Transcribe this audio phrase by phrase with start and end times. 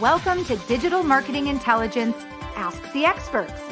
[0.00, 2.16] Welcome to Digital Marketing Intelligence
[2.56, 3.62] Ask the Experts,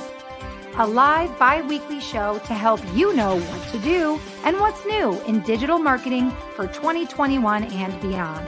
[0.77, 5.21] a live bi weekly show to help you know what to do and what's new
[5.23, 8.47] in digital marketing for 2021 and beyond.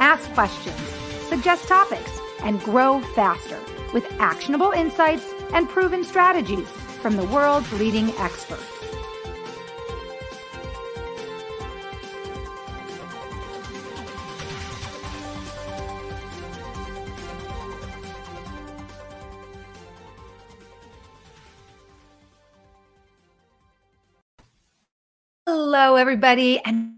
[0.00, 0.76] Ask questions,
[1.28, 3.60] suggest topics, and grow faster
[3.94, 6.68] with actionable insights and proven strategies
[7.00, 8.71] from the world's leading experts.
[25.84, 26.94] Hello, everybody, and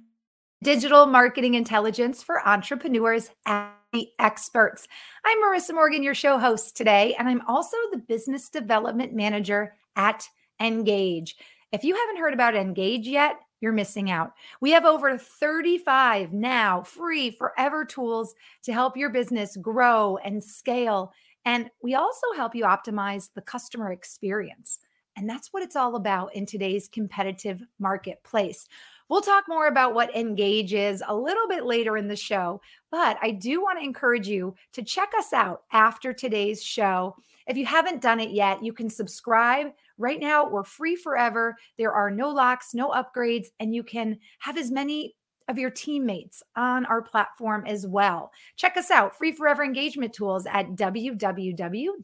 [0.62, 4.87] digital marketing intelligence for entrepreneurs and the experts.
[5.24, 10.29] I'm Marissa Morgan, your show host today, and I'm also the business development manager at
[10.60, 11.37] Engage.
[11.73, 14.33] If you haven't heard about Engage yet, you're missing out.
[14.60, 21.15] We have over 35 now free forever tools to help your business grow and scale.
[21.46, 24.79] And we also help you optimize the customer experience.
[25.16, 28.66] And that's what it's all about in today's competitive marketplace.
[29.09, 33.18] We'll talk more about what Engage is a little bit later in the show, but
[33.23, 37.15] I do want to encourage you to check us out after today's show.
[37.46, 39.73] If you haven't done it yet, you can subscribe.
[39.98, 41.54] Right now, we're free forever.
[41.76, 45.15] There are no locks, no upgrades, and you can have as many
[45.48, 48.30] of your teammates on our platform as well.
[48.56, 52.00] Check us out, free forever engagement tools at www.ngage,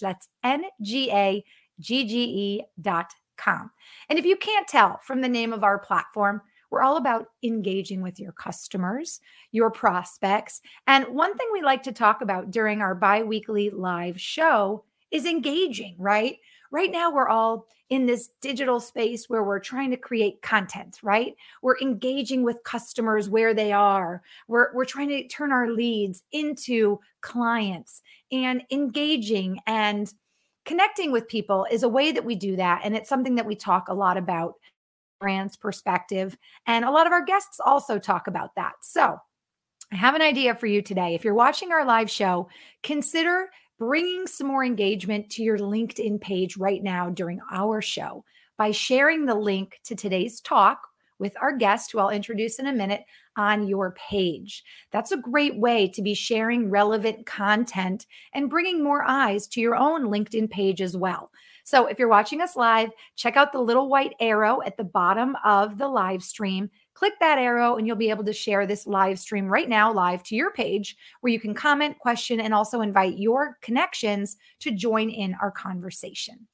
[0.00, 1.44] that's N G A
[1.80, 3.70] G G E dot com.
[4.08, 8.00] And if you can't tell from the name of our platform, we're all about engaging
[8.00, 9.20] with your customers,
[9.50, 10.62] your prospects.
[10.86, 15.26] And one thing we like to talk about during our bi weekly live show is
[15.26, 16.38] engaging, right?
[16.72, 21.36] Right now, we're all in this digital space where we're trying to create content, right?
[21.60, 24.22] We're engaging with customers where they are.
[24.48, 28.00] We're, we're trying to turn our leads into clients
[28.32, 30.12] and engaging and
[30.64, 32.80] connecting with people is a way that we do that.
[32.84, 34.54] And it's something that we talk a lot about
[35.20, 36.38] brand's perspective.
[36.66, 38.72] And a lot of our guests also talk about that.
[38.80, 39.18] So
[39.92, 41.14] I have an idea for you today.
[41.14, 42.48] If you're watching our live show,
[42.82, 43.50] consider
[43.82, 48.24] bringing some more engagement to your LinkedIn page right now during our show
[48.56, 50.86] by sharing the link to today's talk
[51.18, 53.02] with our guest, who I'll introduce in a minute,
[53.36, 54.62] on your page.
[54.92, 59.74] That's a great way to be sharing relevant content and bringing more eyes to your
[59.74, 61.32] own LinkedIn page as well.
[61.64, 65.36] So if you're watching us live, check out the little white arrow at the bottom
[65.44, 69.18] of the live stream click that arrow and you'll be able to share this live
[69.18, 73.18] stream right now live to your page where you can comment, question, and also invite
[73.18, 76.46] your connections to join in our conversation.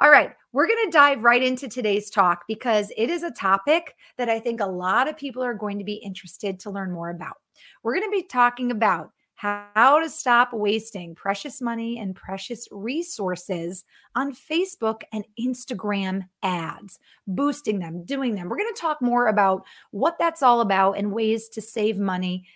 [0.00, 3.94] All right, we're going to dive right into today's talk because it is a topic
[4.18, 7.10] that I think a lot of people are going to be interested to learn more
[7.10, 7.36] about.
[7.82, 9.10] We're going to be talking about
[9.44, 13.84] how to stop wasting precious money and precious resources
[14.14, 18.48] on Facebook and Instagram ads, boosting them, doing them.
[18.48, 22.46] We're going to talk more about what that's all about and ways to save money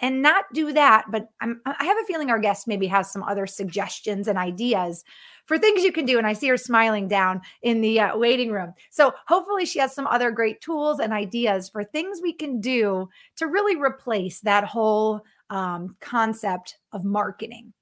[0.00, 1.04] and not do that.
[1.10, 5.04] But I'm, i have a feeling our guest maybe has some other suggestions and ideas
[5.44, 6.16] for things you can do.
[6.16, 8.72] And I see her smiling down in the uh, waiting room.
[8.88, 13.10] So hopefully she has some other great tools and ideas for things we can do
[13.36, 17.72] to really replace that whole um, concept of marketing.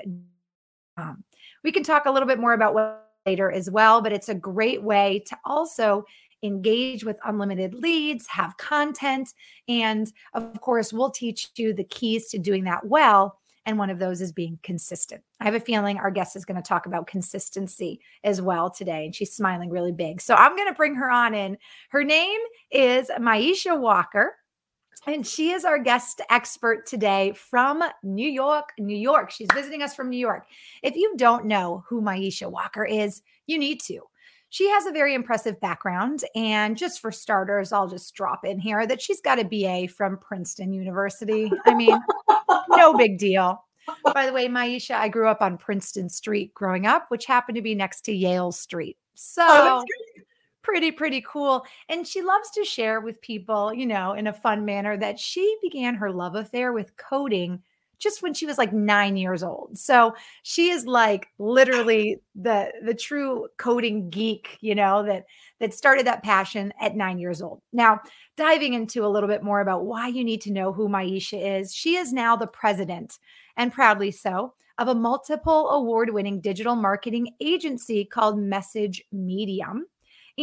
[1.65, 4.35] We can talk a little bit more about what later as well, but it's a
[4.35, 6.05] great way to also
[6.43, 9.35] engage with unlimited leads, have content,
[9.69, 13.37] and of course, we'll teach you the keys to doing that well.
[13.67, 15.23] And one of those is being consistent.
[15.39, 19.05] I have a feeling our guest is going to talk about consistency as well today.
[19.05, 20.23] And she's smiling really big.
[20.23, 21.59] So I'm going to bring her on in.
[21.91, 22.41] Her name
[22.71, 24.35] is Maisha Walker.
[25.07, 29.31] And she is our guest expert today from New York, New York.
[29.31, 30.47] She's visiting us from New York.
[30.83, 34.01] If you don't know who Maisha Walker is, you need to.
[34.51, 36.25] she has a very impressive background.
[36.35, 40.19] And just for starters, I'll just drop in here that she's got a BA from
[40.19, 41.51] Princeton University.
[41.67, 41.99] I mean,
[42.69, 43.65] no big deal.
[44.13, 47.63] By the way, Maisha, I grew up on Princeton Street growing up, which happened to
[47.63, 48.97] be next to Yale Street.
[49.01, 49.85] Oh, so oh,
[50.63, 51.65] pretty, pretty cool.
[51.89, 55.57] And she loves to share with people, you know, in a fun manner that she
[55.63, 57.63] began her love affair with coding
[58.01, 59.79] just when she was like nine years old.
[59.79, 65.27] So she is like literally the the true coding geek, you know, that
[65.61, 67.61] that started that passion at nine years old.
[67.73, 68.01] Now,
[68.37, 71.75] diving into a little bit more about why you need to know who Maisha is,
[71.75, 73.19] she is now the president,
[73.57, 79.85] and proudly so, of a multiple award-winning digital marketing agency called Message Medium.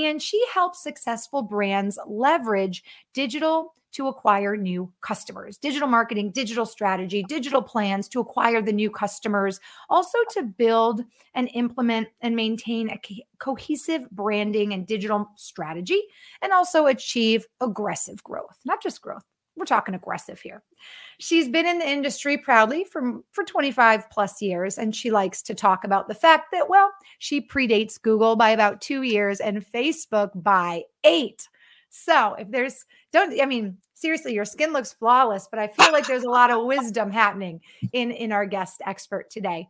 [0.05, 2.83] And she helps successful brands leverage
[3.13, 8.91] digital to acquire new customers, digital marketing, digital strategy, digital plans to acquire the new
[8.91, 9.59] customers,
[9.89, 11.01] also to build
[11.33, 12.99] and implement and maintain a
[13.39, 16.01] cohesive branding and digital strategy,
[16.43, 19.23] and also achieve aggressive growth, not just growth.
[19.57, 20.63] We're talking aggressive here.
[21.19, 25.55] She's been in the industry proudly for, for 25 plus years, and she likes to
[25.55, 30.29] talk about the fact that, well, she predates Google by about two years and Facebook
[30.35, 31.49] by eight.
[31.89, 36.05] So if there's don't I mean seriously, your skin looks flawless, but I feel like
[36.05, 37.61] there's a lot of wisdom happening
[37.93, 39.67] in in our guest expert today.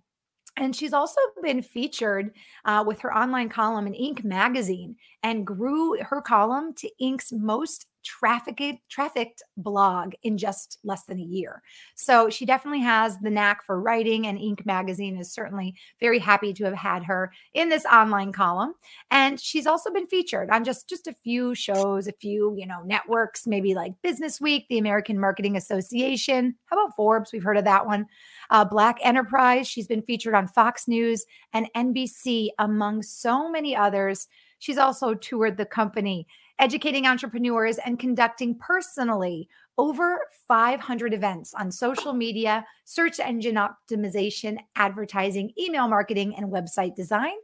[0.58, 2.32] And she's also been featured
[2.66, 4.24] uh, with her online column in Inc.
[4.24, 11.20] magazine and grew her column to Inc.'s most trafficked trafficked blog in just less than
[11.20, 11.62] a year.
[11.96, 16.54] So she definitely has the knack for writing and Inc magazine is certainly very happy
[16.54, 18.74] to have had her in this online column
[19.12, 22.82] and she's also been featured on just just a few shows, a few, you know,
[22.86, 27.34] networks, maybe like Business Week, the American Marketing Association, how about Forbes?
[27.34, 28.06] We've heard of that one.
[28.50, 34.28] Uh, Black Enterprise, she's been featured on Fox News and NBC among so many others.
[34.60, 36.28] She's also toured the company
[36.60, 45.52] educating entrepreneurs, and conducting personally over 500 events on social media, search engine optimization, advertising,
[45.60, 47.36] email marketing, and website design.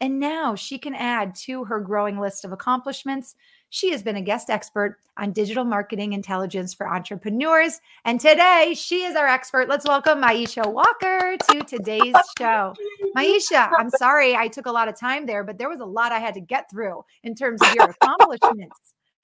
[0.00, 3.34] And now she can add to her growing list of accomplishments.
[3.74, 7.80] She has been a guest expert on digital marketing intelligence for entrepreneurs.
[8.04, 9.66] And today she is our expert.
[9.66, 12.74] Let's welcome Maisha Walker to today's show.
[13.16, 16.12] Maisha, I'm sorry I took a lot of time there, but there was a lot
[16.12, 18.76] I had to get through in terms of your accomplishments.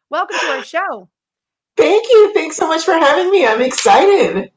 [0.08, 1.10] Welcome to our show.
[1.76, 2.32] Thank you.
[2.32, 3.46] Thanks so much for having me.
[3.46, 4.50] I'm excited.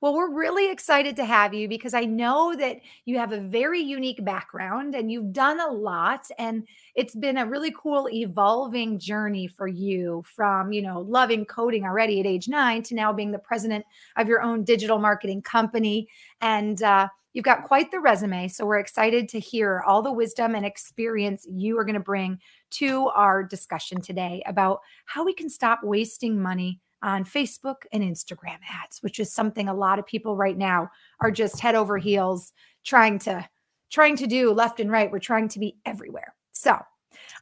[0.00, 3.80] Well, we're really excited to have you because I know that you have a very
[3.80, 9.46] unique background and you've done a lot and it's been a really cool evolving journey
[9.46, 13.38] for you from, you know, loving coding already at age 9 to now being the
[13.38, 13.84] president
[14.16, 16.08] of your own digital marketing company
[16.40, 18.48] and uh You've got quite the resume.
[18.48, 22.40] So we're excited to hear all the wisdom and experience you are going to bring
[22.70, 28.58] to our discussion today about how we can stop wasting money on Facebook and Instagram
[28.70, 32.52] ads, which is something a lot of people right now are just head over heels
[32.84, 33.48] trying to
[33.90, 35.10] trying to do left and right.
[35.10, 36.34] We're trying to be everywhere.
[36.52, 36.78] So,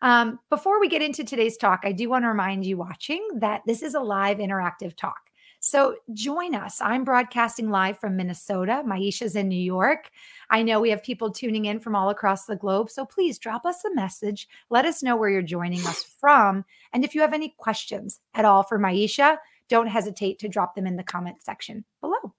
[0.02, 3.62] um, before we get into today's talk, I do want to remind you watching that
[3.66, 5.18] this is a live interactive talk.
[5.60, 6.80] So join us.
[6.80, 8.82] I'm broadcasting live from Minnesota.
[8.86, 10.10] Maisha's in New York.
[10.50, 12.90] I know we have people tuning in from all across the globe.
[12.90, 14.48] So please drop us a message.
[14.70, 16.64] Let us know where you're joining us from.
[16.92, 19.38] And if you have any questions at all for Maisha,
[19.68, 22.34] don't hesitate to drop them in the comment section below.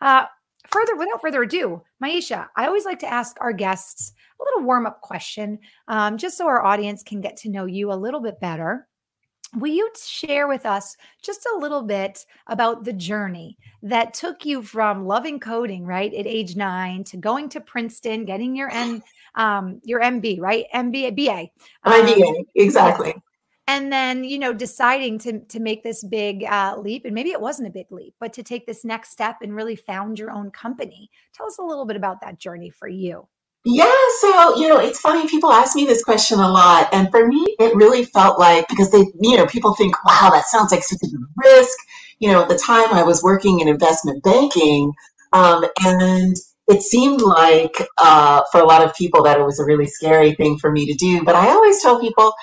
[0.00, 0.24] Uh,
[0.68, 4.86] further, without further ado, Maisha, I always like to ask our guests a little warm
[4.86, 8.40] up question, um, just so our audience can get to know you a little bit
[8.40, 8.88] better.
[9.54, 14.62] Will you share with us just a little bit about the journey that took you
[14.62, 19.02] from loving coding, right, at age nine, to going to Princeton, getting your M,
[19.34, 21.48] um, your MB, right, MBA, BA,
[21.84, 23.14] um, MBA, exactly,
[23.66, 27.40] and then you know deciding to to make this big uh, leap, and maybe it
[27.40, 30.50] wasn't a big leap, but to take this next step and really found your own
[30.50, 31.10] company.
[31.34, 33.28] Tell us a little bit about that journey for you.
[33.64, 35.28] Yeah, so you know, it's funny.
[35.28, 38.90] People ask me this question a lot, and for me, it really felt like because
[38.90, 41.78] they, you know, people think, "Wow, that sounds like such a risk."
[42.18, 44.92] You know, at the time, I was working in investment banking,
[45.32, 49.64] um, and it seemed like uh, for a lot of people that it was a
[49.64, 51.22] really scary thing for me to do.
[51.22, 52.34] But I always tell people,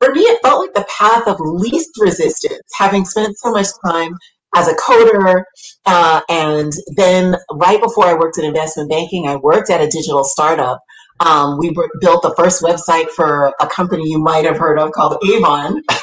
[0.00, 4.16] for me, it felt like the path of least resistance, having spent so much time
[4.54, 5.44] as a coder.
[5.86, 10.24] Uh, and then right before I worked in investment banking, I worked at a digital
[10.24, 10.80] startup.
[11.20, 15.18] Um, we built the first website for a company you might have heard of called
[15.28, 15.82] Avon.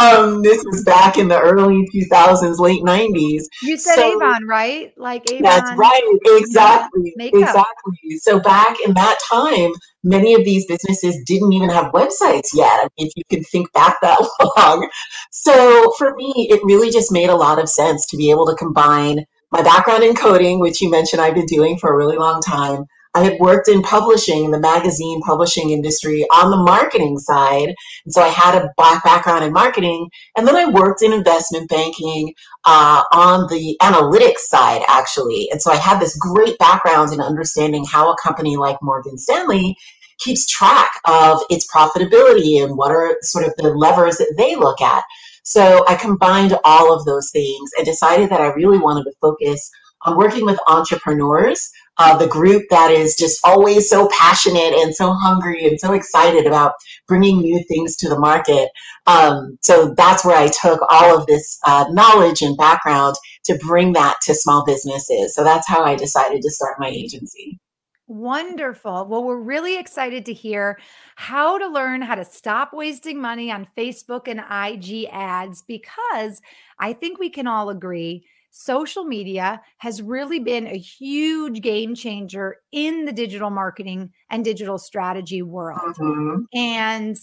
[0.00, 3.42] Um, this was back in the early 2000s, late 90s.
[3.62, 4.92] You said so, Avon, right?
[4.96, 5.42] Like Avon.
[5.42, 6.18] That's right.
[6.24, 7.14] Exactly.
[7.18, 8.16] Exactly.
[8.20, 9.72] So back in that time,
[10.04, 12.80] many of these businesses didn't even have websites yet.
[12.80, 14.18] I mean, if you can think back that
[14.56, 14.88] long.
[15.32, 18.54] So for me, it really just made a lot of sense to be able to
[18.54, 22.40] combine my background in coding, which you mentioned I've been doing for a really long
[22.40, 22.84] time,
[23.18, 27.74] I had worked in publishing, in the magazine publishing industry on the marketing side.
[28.04, 30.08] And so I had a background in marketing.
[30.36, 32.32] And then I worked in investment banking
[32.64, 35.48] uh, on the analytics side, actually.
[35.50, 39.76] And so I had this great background in understanding how a company like Morgan Stanley
[40.20, 44.80] keeps track of its profitability and what are sort of the levers that they look
[44.80, 45.02] at.
[45.42, 49.70] So I combined all of those things and decided that I really wanted to focus
[50.04, 55.12] on working with entrepreneurs uh, the group that is just always so passionate and so
[55.12, 56.72] hungry and so excited about
[57.06, 58.70] bringing new things to the market.
[59.06, 63.92] Um, so that's where I took all of this uh, knowledge and background to bring
[63.94, 65.34] that to small businesses.
[65.34, 67.58] So that's how I decided to start my agency.
[68.06, 69.06] Wonderful.
[69.06, 70.78] Well, we're really excited to hear
[71.16, 76.40] how to learn how to stop wasting money on Facebook and IG ads because
[76.78, 82.56] I think we can all agree social media has really been a huge game changer
[82.72, 85.96] in the digital marketing and digital strategy world.
[85.98, 86.42] Mm-hmm.
[86.54, 87.18] And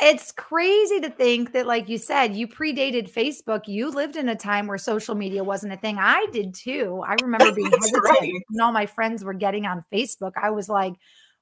[0.00, 3.68] it's crazy to think that, like you said, you predated Facebook.
[3.68, 5.98] You lived in a time where social media wasn't a thing.
[6.00, 7.02] I did too.
[7.06, 8.32] I remember being hesitant right.
[8.48, 10.32] when all my friends were getting on Facebook.
[10.40, 10.94] I was like,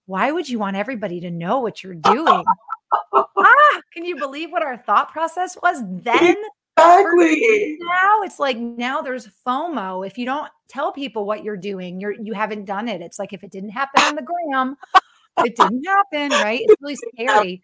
[0.07, 2.45] why would you want everybody to know what you're doing?
[3.15, 6.37] ah, can you believe what our thought process was then?
[6.77, 7.79] Exactly.
[8.03, 10.07] Now it's like now there's FOMO.
[10.07, 13.03] If you don't tell people what you're doing, you're you haven't done it.
[13.03, 14.77] It's like if it didn't happen on the gram,
[15.45, 16.61] it didn't happen, right?
[16.63, 17.63] It's really scary.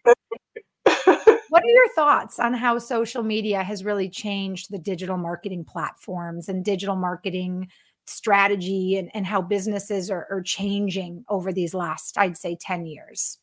[1.49, 6.49] what are your thoughts on how social media has really changed the digital marketing platforms
[6.49, 7.69] and digital marketing
[8.05, 13.37] strategy and, and how businesses are, are changing over these last, I'd say, 10 years?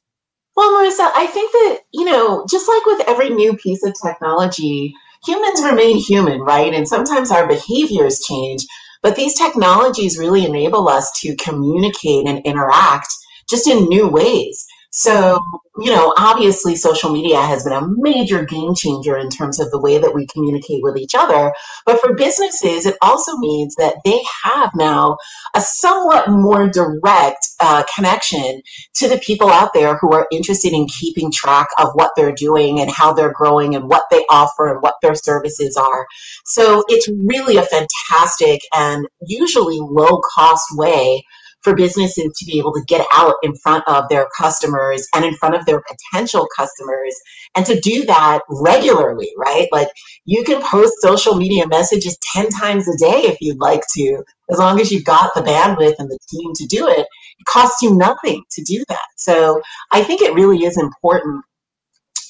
[0.56, 4.94] Well, Marissa, I think that, you know, just like with every new piece of technology,
[5.24, 6.74] humans remain human, right?
[6.74, 8.64] And sometimes our behaviors change,
[9.02, 13.08] but these technologies really enable us to communicate and interact
[13.48, 14.66] just in new ways.
[14.96, 15.38] So,
[15.78, 19.78] you know, obviously social media has been a major game changer in terms of the
[19.78, 21.52] way that we communicate with each other.
[21.84, 25.18] But for businesses, it also means that they have now
[25.54, 28.62] a somewhat more direct uh, connection
[28.94, 32.80] to the people out there who are interested in keeping track of what they're doing
[32.80, 36.06] and how they're growing and what they offer and what their services are.
[36.46, 41.22] So it's really a fantastic and usually low cost way
[41.66, 45.34] for businesses to be able to get out in front of their customers and in
[45.34, 47.12] front of their potential customers
[47.56, 49.66] and to do that regularly, right?
[49.72, 49.88] Like
[50.26, 54.60] you can post social media messages 10 times a day if you'd like to, as
[54.60, 57.00] long as you've got the bandwidth and the team to do it.
[57.00, 59.08] It costs you nothing to do that.
[59.16, 61.44] So I think it really is important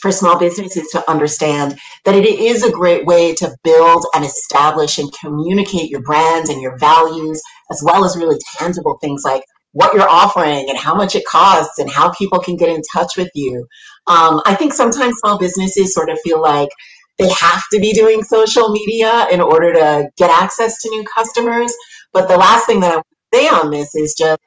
[0.07, 4.99] for small businesses to understand that it is a great way to build and establish
[4.99, 9.93] and communicate your brand and your values, as well as really tangible things like what
[9.93, 13.29] you're offering and how much it costs and how people can get in touch with
[13.35, 13.67] you.
[14.07, 16.69] Um, I think sometimes small businesses sort of feel like
[17.19, 21.75] they have to be doing social media in order to get access to new customers.
[22.13, 23.03] But the last thing that I to
[23.35, 24.39] say on this is just,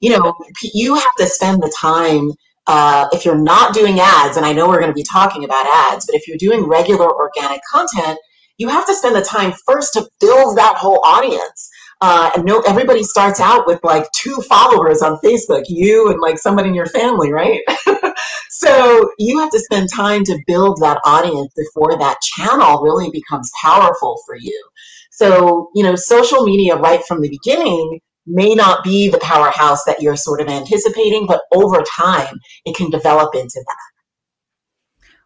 [0.00, 0.34] you know,
[0.74, 2.30] you have to spend the time
[2.68, 5.66] uh, if you're not doing ads, and I know we're going to be talking about
[5.90, 8.18] ads, but if you're doing regular organic content,
[8.58, 11.70] you have to spend the time first to build that whole audience.
[12.00, 16.38] Uh, and no, everybody starts out with like two followers on Facebook, you and like
[16.38, 17.60] somebody in your family, right?
[18.50, 23.50] so you have to spend time to build that audience before that channel really becomes
[23.60, 24.68] powerful for you.
[25.10, 30.02] So, you know, social media right from the beginning may not be the powerhouse that
[30.02, 33.88] you're sort of anticipating, but over time, it can develop into that.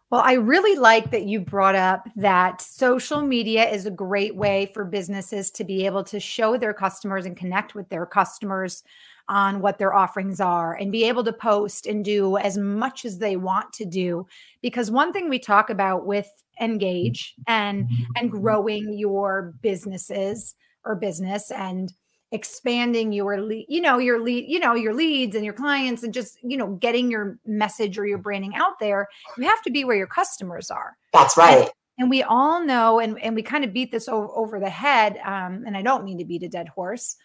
[0.09, 4.69] Well, I really like that you brought up that social media is a great way
[4.71, 8.83] for businesses to be able to show their customers and connect with their customers
[9.27, 13.17] on what their offerings are and be able to post and do as much as
[13.17, 14.27] they want to do
[14.61, 16.29] because one thing we talk about with
[16.61, 20.53] engage and and growing your businesses
[20.85, 21.93] or business and
[22.33, 26.13] expanding your lead, you know, your lead, you know, your leads and your clients and
[26.13, 29.85] just, you know, getting your message or your branding out there, you have to be
[29.85, 30.97] where your customers are.
[31.13, 31.59] That's right.
[31.59, 34.69] And, and we all know, and, and we kind of beat this over, over the
[34.69, 35.17] head.
[35.23, 37.15] Um, and I don't mean to beat a dead horse.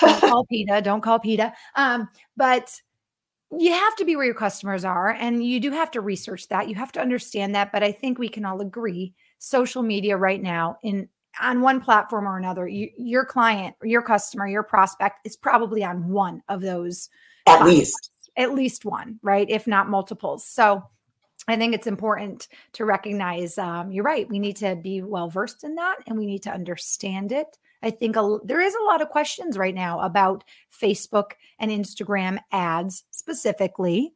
[0.00, 1.52] Don't call PETA, don't call PETA.
[1.76, 2.74] Um, but
[3.56, 6.68] you have to be where your customers are and you do have to research that
[6.68, 10.42] you have to understand that but i think we can all agree social media right
[10.42, 11.08] now in
[11.40, 16.08] on one platform or another you, your client your customer your prospect is probably on
[16.08, 17.08] one of those
[17.46, 20.82] at least at least one right if not multiples so
[21.48, 24.28] I think it's important to recognize um, you're right.
[24.28, 27.56] We need to be well versed in that and we need to understand it.
[27.82, 32.38] I think a, there is a lot of questions right now about Facebook and Instagram
[32.50, 34.12] ads specifically.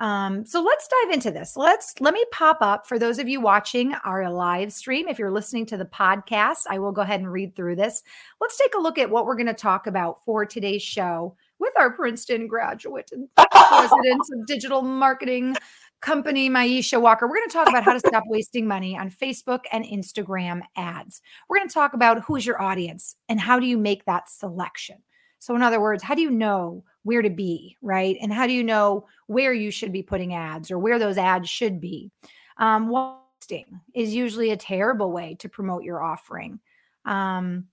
[0.00, 1.56] Um, so let's dive into this.
[1.56, 5.08] Let's let me pop up for those of you watching our live stream.
[5.08, 8.02] If you're listening to the podcast, I will go ahead and read through this.
[8.40, 11.72] Let's take a look at what we're going to talk about for today's show with
[11.76, 15.56] our Princeton graduate and president of digital marketing
[16.00, 17.26] company, Maisha Walker.
[17.26, 21.20] We're going to talk about how to stop wasting money on Facebook and Instagram ads.
[21.48, 24.28] We're going to talk about who is your audience and how do you make that
[24.28, 24.98] selection.
[25.38, 28.16] So, in other words, how do you know where to be, right?
[28.20, 31.48] And how do you know where you should be putting ads or where those ads
[31.48, 32.10] should be?
[32.56, 36.60] Um, wasting is usually a terrible way to promote your offering.
[37.04, 37.66] Um,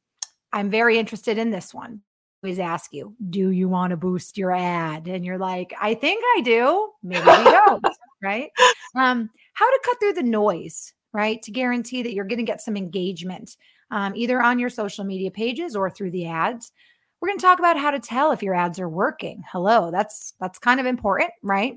[0.54, 2.02] I'm very interested in this one
[2.46, 5.08] always ask you, do you want to boost your ad?
[5.08, 6.92] And you're like, I think I do.
[7.02, 7.84] Maybe we don't,
[8.24, 8.52] right?
[8.96, 11.42] Um, how to cut through the noise, right?
[11.42, 13.58] To guarantee that you're going to get some engagement,
[13.90, 16.72] um, either on your social media pages or through the ads.
[17.20, 19.44] We're going to talk about how to tell if your ads are working.
[19.52, 21.76] Hello, that's that's kind of important, right?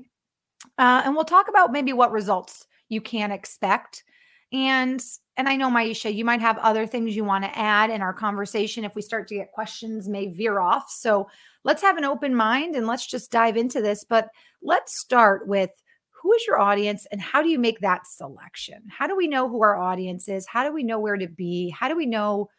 [0.77, 4.03] Uh, and we'll talk about maybe what results you can expect
[4.51, 5.03] and
[5.37, 8.13] and I know Maisha, you might have other things you want to add in our
[8.13, 8.83] conversation.
[8.83, 10.89] If we start to get questions, may veer off.
[10.89, 11.29] So
[11.63, 14.03] let's have an open mind and let's just dive into this.
[14.03, 14.27] But
[14.61, 15.69] let's start with
[16.09, 18.83] who is your audience and how do you make that selection?
[18.89, 20.45] How do we know who our audience is?
[20.45, 21.69] How do we know where to be?
[21.69, 22.49] How do we know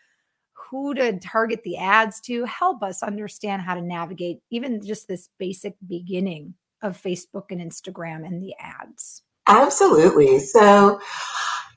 [0.71, 2.45] who to target the ads to?
[2.45, 8.27] Help us understand how to navigate even just this basic beginning of Facebook and Instagram
[8.27, 9.23] and the ads.
[9.47, 10.39] Absolutely.
[10.39, 11.00] So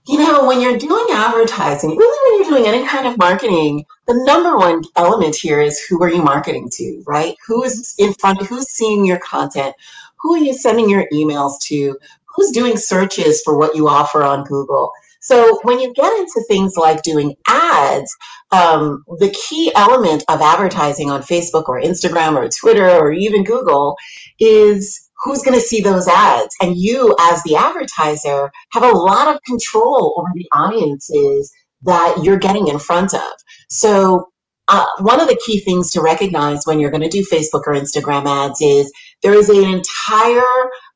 [0.08, 4.22] you know, when you're doing advertising, really when you're doing any kind of marketing, the
[4.26, 7.36] number one element here is who are you marketing to, right?
[7.48, 9.74] Who is in front, who's seeing your content?
[10.20, 11.98] Who are you sending your emails to?
[12.36, 14.92] Who's doing searches for what you offer on Google?
[15.24, 18.13] So when you get into things like doing ads,
[18.52, 23.95] um, the key element of advertising on Facebook or Instagram or Twitter or even Google
[24.39, 26.54] is who's going to see those ads?
[26.62, 31.52] And you, as the advertiser, have a lot of control over the audiences
[31.84, 33.32] that you're getting in front of.
[33.69, 34.28] So,
[34.69, 37.74] uh, one of the key things to recognize when you're going to do Facebook or
[37.74, 40.41] Instagram ads is there is an entire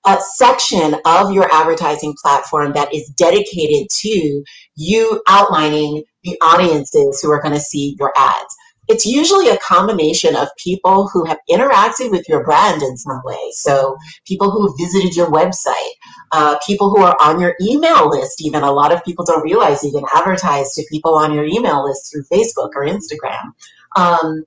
[0.07, 4.43] uh, section of your advertising platform that is dedicated to
[4.75, 8.55] you outlining the audiences who are going to see your ads
[8.87, 13.51] it's usually a combination of people who have interacted with your brand in some way.
[13.51, 15.91] So, people who visited your website,
[16.31, 18.63] uh, people who are on your email list, even.
[18.63, 22.11] A lot of people don't realize you can advertise to people on your email list
[22.11, 23.51] through Facebook or Instagram.
[23.95, 24.43] Um,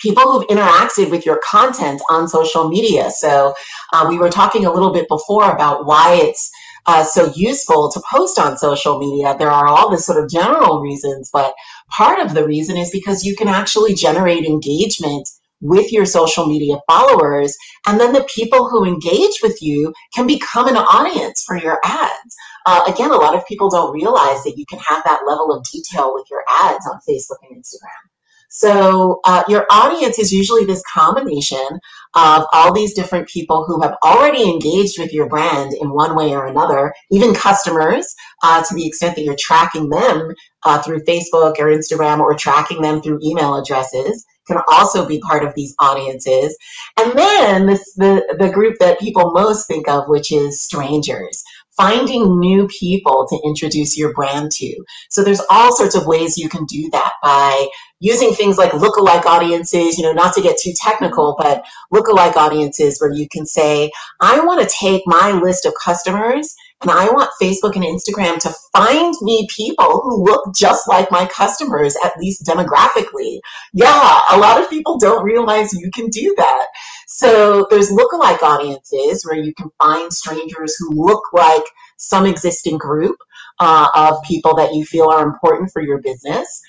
[0.00, 3.10] people who've interacted with your content on social media.
[3.10, 3.54] So,
[3.92, 6.50] uh, we were talking a little bit before about why it's
[6.86, 9.36] uh, so useful to post on social media.
[9.38, 11.54] There are all the sort of general reasons, but
[11.90, 15.28] part of the reason is because you can actually generate engagement
[15.60, 17.56] with your social media followers.
[17.86, 22.36] And then the people who engage with you can become an audience for your ads.
[22.66, 25.64] Uh, again, a lot of people don't realize that you can have that level of
[25.70, 28.08] detail with your ads on Facebook and Instagram.
[28.50, 31.66] So uh, your audience is usually this combination
[32.14, 36.32] of all these different people who have already engaged with your brand in one way
[36.32, 40.34] or another, even customers, uh, to the extent that you're tracking them
[40.64, 45.44] uh, through Facebook or Instagram or tracking them through email addresses can also be part
[45.44, 46.56] of these audiences.
[46.98, 51.44] And then this, the, the group that people most think of, which is strangers
[51.76, 54.84] finding new people to introduce your brand to.
[55.08, 57.68] So there's all sorts of ways you can do that by
[58.00, 62.98] using things like lookalike audiences, you know, not to get too technical, but lookalike audiences
[63.00, 67.30] where you can say, I want to take my list of customers and I want
[67.40, 72.46] Facebook and Instagram to find me people who look just like my customers, at least
[72.46, 73.40] demographically.
[73.74, 76.66] Yeah, a lot of people don't realize you can do that.
[77.06, 81.64] So there's lookalike audiences where you can find strangers who look like
[81.98, 83.16] some existing group
[83.58, 86.62] uh, of people that you feel are important for your business.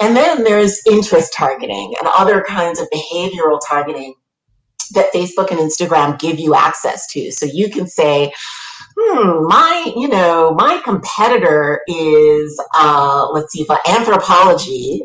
[0.00, 4.14] And then there's interest targeting and other kinds of behavioral targeting
[4.94, 7.30] that Facebook and Instagram give you access to.
[7.30, 8.32] So you can say,
[8.96, 15.02] hmm, my, you know, my competitor is, uh, let's see, for Anthropologie,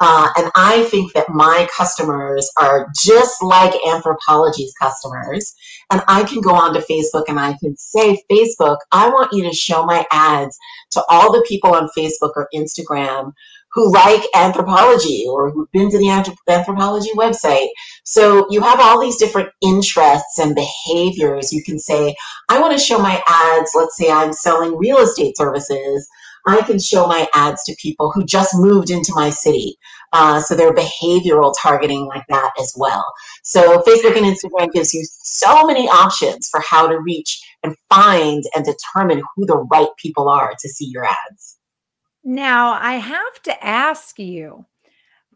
[0.00, 5.54] Uh, and I think that my customers are just like Anthropologie's customers.
[5.90, 9.54] And I can go onto Facebook and I can say, Facebook, I want you to
[9.54, 10.58] show my ads
[10.92, 13.32] to all the people on Facebook or Instagram
[13.72, 16.06] who like Anthropologie or who've been to the
[16.48, 17.68] Anthropologie website.
[18.04, 21.52] So you have all these different interests and behaviors.
[21.52, 22.14] You can say,
[22.48, 23.72] I want to show my ads.
[23.74, 26.08] Let's say I'm selling real estate services.
[26.46, 29.76] I can show my ads to people who just moved into my city.
[30.12, 33.04] Uh, so they're behavioral targeting like that as well.
[33.42, 38.44] So Facebook and Instagram gives you so many options for how to reach and find
[38.54, 41.55] and determine who the right people are to see your ads.
[42.28, 44.66] Now, I have to ask you,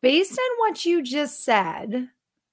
[0.02, 2.08] based on what you just said,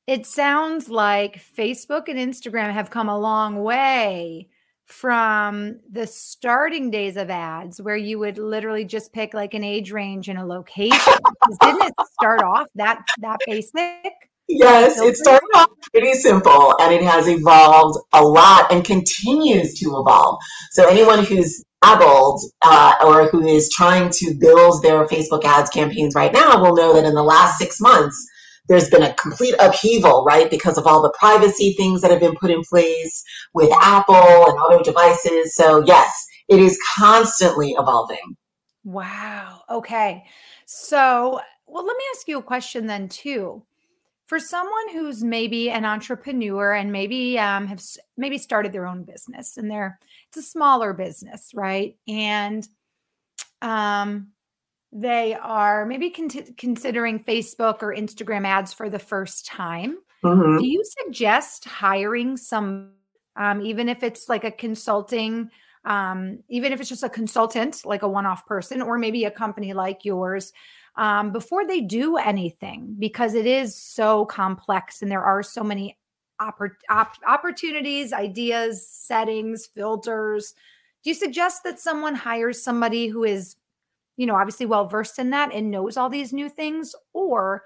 [0.06, 4.50] it sounds like Facebook and Instagram have come a long way
[4.86, 9.92] from the starting days of ads where you would literally just pick like an age
[9.92, 11.16] range and a location.
[11.62, 14.14] Didn't it start off that that basic?
[14.48, 20.00] Yes, it started off pretty simple and it has evolved a lot and continues to
[20.00, 20.38] evolve.
[20.74, 26.16] So anyone who's dabbled uh, or who is trying to build their Facebook ads campaigns
[26.16, 28.28] right now will know that in the last six months,
[28.68, 30.50] there's been a complete upheaval, right?
[30.50, 34.58] Because of all the privacy things that have been put in place with Apple and
[34.60, 35.56] other devices.
[35.56, 36.12] So, yes,
[36.50, 38.36] it is constantly evolving.
[38.84, 39.62] Wow.
[39.70, 40.26] Okay.
[40.66, 43.64] So, well, let me ask you a question then, too
[44.28, 47.82] for someone who's maybe an entrepreneur and maybe um, have
[48.18, 49.98] maybe started their own business and they're
[50.30, 51.96] it's a smaller business right?
[52.08, 52.68] And
[53.62, 54.30] um,
[54.92, 59.98] they are maybe con- considering facebook or instagram ads for the first time.
[60.24, 60.58] Mm-hmm.
[60.58, 62.94] do you suggest hiring some
[63.36, 65.50] um, even if it's like a consulting
[65.86, 69.74] um, even if it's just a consultant like a one-off person or maybe a company
[69.74, 70.52] like yours
[70.98, 72.96] um, before they do anything?
[72.98, 75.98] Because it is so complex and there are so many
[76.42, 80.54] oppor- op- opportunities, ideas, settings, filters.
[81.04, 83.56] Do you suggest that someone hires somebody who is,
[84.18, 86.96] you know, obviously well versed in that and knows all these new things?
[87.14, 87.64] Or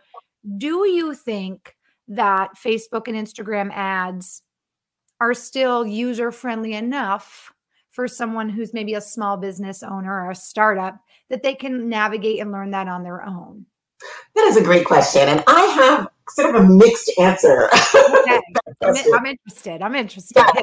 [0.57, 1.75] do you think
[2.07, 4.43] that Facebook and Instagram ads
[5.19, 7.53] are still user friendly enough
[7.91, 12.39] for someone who's maybe a small business owner or a startup that they can navigate
[12.39, 13.65] and learn that on their own?
[14.36, 15.27] That is a great question.
[15.29, 17.70] And I have sort of a mixed answer.
[18.22, 18.39] Okay.
[18.84, 19.82] I'm, I'm, interested.
[19.82, 20.38] I'm interested.
[20.38, 20.62] Yeah.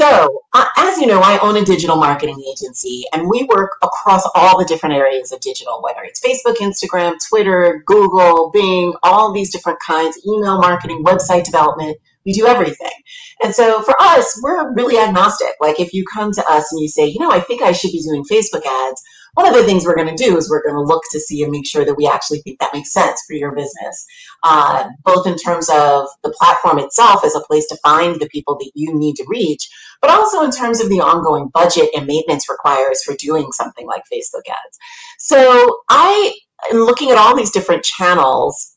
[0.00, 4.26] So, uh, as you know, I own a digital marketing agency and we work across
[4.34, 9.50] all the different areas of digital, whether it's Facebook, Instagram, Twitter, Google, Bing, all these
[9.50, 11.98] different kinds, email marketing, website development.
[12.24, 12.90] We do everything.
[13.42, 15.54] And so for us, we're really agnostic.
[15.60, 17.92] Like if you come to us and you say, you know, I think I should
[17.92, 19.02] be doing Facebook ads,
[19.34, 21.42] one of the things we're going to do is we're going to look to see
[21.42, 24.06] and make sure that we actually think that makes sense for your business,
[24.42, 28.56] uh, both in terms of the platform itself as a place to find the people
[28.56, 29.68] that you need to reach,
[30.00, 34.02] but also in terms of the ongoing budget and maintenance requires for doing something like
[34.12, 34.78] Facebook ads.
[35.18, 36.34] So I
[36.72, 38.76] am looking at all these different channels.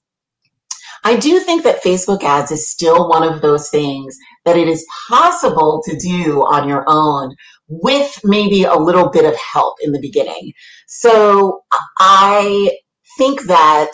[1.04, 4.86] I do think that Facebook ads is still one of those things that it is
[5.10, 7.36] possible to do on your own
[7.68, 10.54] with maybe a little bit of help in the beginning.
[10.88, 11.63] So
[12.00, 12.72] I
[13.18, 13.92] think that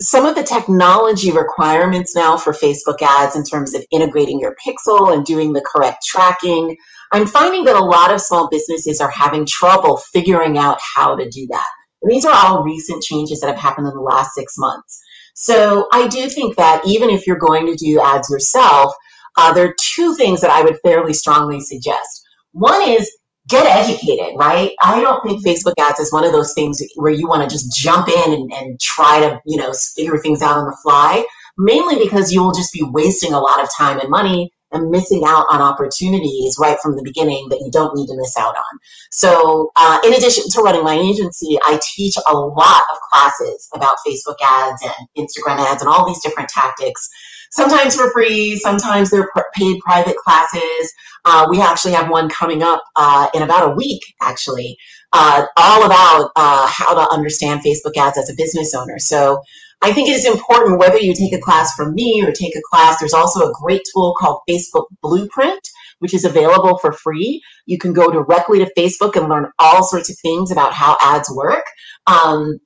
[0.00, 5.12] some of the technology requirements now for Facebook ads in terms of integrating your pixel
[5.12, 6.76] and doing the correct tracking,
[7.12, 11.28] I'm finding that a lot of small businesses are having trouble figuring out how to
[11.28, 11.66] do that.
[12.06, 15.02] These are all recent changes that have happened in the last six months.
[15.40, 18.92] So I do think that even if you're going to do ads yourself,
[19.36, 22.26] uh, there are two things that I would fairly strongly suggest.
[22.50, 23.08] One is
[23.48, 24.72] get educated, right?
[24.82, 27.72] I don't think Facebook ads is one of those things where you want to just
[27.72, 31.24] jump in and, and try to, you know, figure things out on the fly,
[31.56, 35.22] mainly because you will just be wasting a lot of time and money and missing
[35.26, 38.78] out on opportunities right from the beginning that you don't need to miss out on.
[39.10, 43.96] So, uh, in addition to running my agency, I teach a lot of classes about
[44.06, 47.08] Facebook ads and Instagram ads and all these different tactics
[47.50, 50.92] sometimes for free, sometimes they're paid private classes.
[51.24, 54.76] Uh, we actually have one coming up uh, in about a week, actually,
[55.12, 58.98] uh, all about uh, how to understand Facebook ads as a business owner.
[58.98, 59.40] So
[59.80, 62.62] I think it is important whether you take a class from me or take a
[62.70, 62.98] class.
[62.98, 65.68] There's also a great tool called Facebook Blueprint,
[66.00, 67.40] which is available for free.
[67.66, 71.30] You can go directly to Facebook and learn all sorts of things about how ads
[71.30, 71.64] work.
[72.06, 72.58] Um,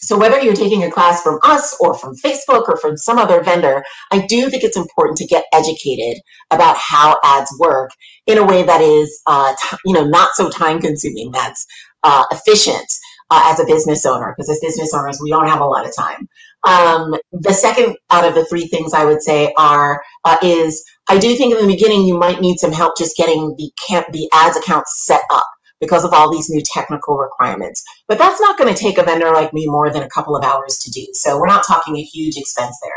[0.00, 3.42] so whether you're taking a class from us or from Facebook or from some other
[3.42, 7.90] vendor, I do think it's important to get educated about how ads work
[8.26, 11.66] in a way that is, uh, you know, not so time consuming, that's
[12.04, 12.90] uh, efficient
[13.30, 15.94] uh, as a business owner, because as business owners, we don't have a lot of
[15.94, 16.28] time.
[16.66, 21.18] Um, the second out of the three things I would say are uh, is I
[21.18, 24.28] do think in the beginning you might need some help just getting the camp the
[24.32, 25.46] ads account set up
[25.80, 27.82] because of all these new technical requirements.
[28.08, 30.44] But that's not going to take a vendor like me more than a couple of
[30.44, 31.06] hours to do.
[31.12, 32.92] So we're not talking a huge expense there.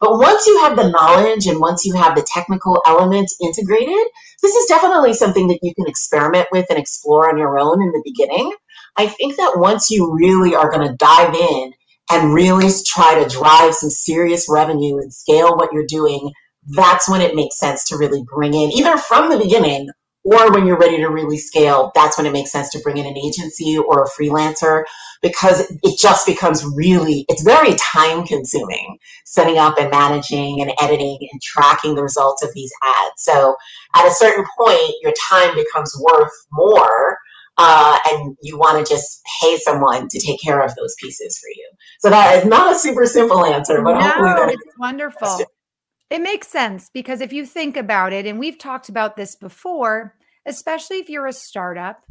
[0.00, 4.06] But once you have the knowledge and once you have the technical elements integrated,
[4.42, 7.92] this is definitely something that you can experiment with and explore on your own in
[7.92, 8.52] the beginning.
[8.96, 11.72] I think that once you really are going to dive in
[12.10, 16.30] and really try to drive some serious revenue and scale what you're doing,
[16.68, 19.88] that's when it makes sense to really bring in either from the beginning
[20.24, 23.06] or when you're ready to really scale, that's when it makes sense to bring in
[23.06, 24.82] an agency or a freelancer
[25.22, 31.18] because it just becomes really, it's very time consuming setting up and managing and editing
[31.30, 33.22] and tracking the results of these ads.
[33.22, 33.54] So
[33.94, 37.18] at a certain point, your time becomes worth more
[37.58, 41.48] uh, and you want to just pay someone to take care of those pieces for
[41.48, 41.68] you.
[42.00, 45.40] So that is not a super simple answer, but no, hopefully it's wonderful.
[46.10, 50.14] It makes sense because if you think about it, and we've talked about this before,
[50.44, 52.02] especially if you're a startup,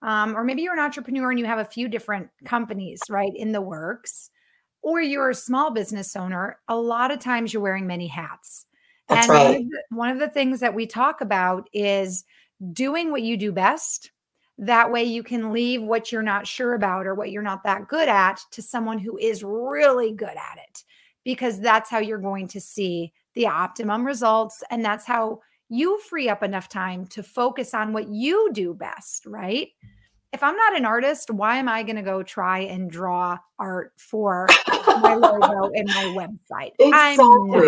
[0.00, 3.52] um, or maybe you're an entrepreneur and you have a few different companies, right, in
[3.52, 4.30] the works,
[4.82, 8.66] or you're a small business owner, a lot of times you're wearing many hats.
[9.08, 9.44] That's and right.
[9.44, 12.24] One of, the, one of the things that we talk about is
[12.72, 14.10] doing what you do best.
[14.62, 17.88] That way, you can leave what you're not sure about or what you're not that
[17.88, 20.84] good at to someone who is really good at it,
[21.24, 24.62] because that's how you're going to see the optimum results.
[24.70, 29.26] And that's how you free up enough time to focus on what you do best,
[29.26, 29.68] right?
[30.32, 33.92] If I'm not an artist, why am I going to go try and draw art
[33.96, 34.46] for
[35.02, 36.72] my logo and my website?
[36.78, 36.90] Exactly.
[36.92, 37.58] I'm not,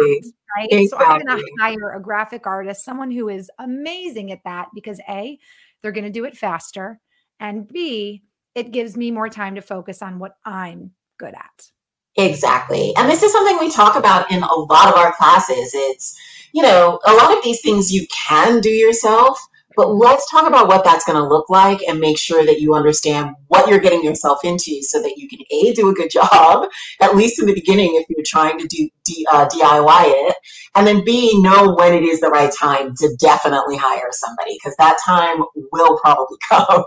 [0.57, 0.69] right?
[0.71, 0.87] Exactly.
[0.89, 5.01] So I'm going to hire a graphic artist, someone who is amazing at that because
[5.09, 5.39] A,
[5.85, 6.99] they're going to do it faster,
[7.39, 8.23] and B,
[8.55, 11.69] it gives me more time to focus on what I'm good at.
[12.17, 12.95] Exactly.
[12.97, 15.73] And this is something we talk about in a lot of our classes.
[15.75, 16.19] It's,
[16.55, 19.39] you know, a lot of these things you can do yourself,
[19.77, 22.75] but let's talk about what that's going to look like and make sure that you
[22.75, 26.69] understand what you're getting yourself into so that you can A, do a good job,
[27.01, 30.37] at least in the beginning if you're trying to do D, uh, DIY it,
[30.75, 34.75] and then B, know when it is the right time to definitely hire somebody because
[34.77, 36.85] that time will probably come,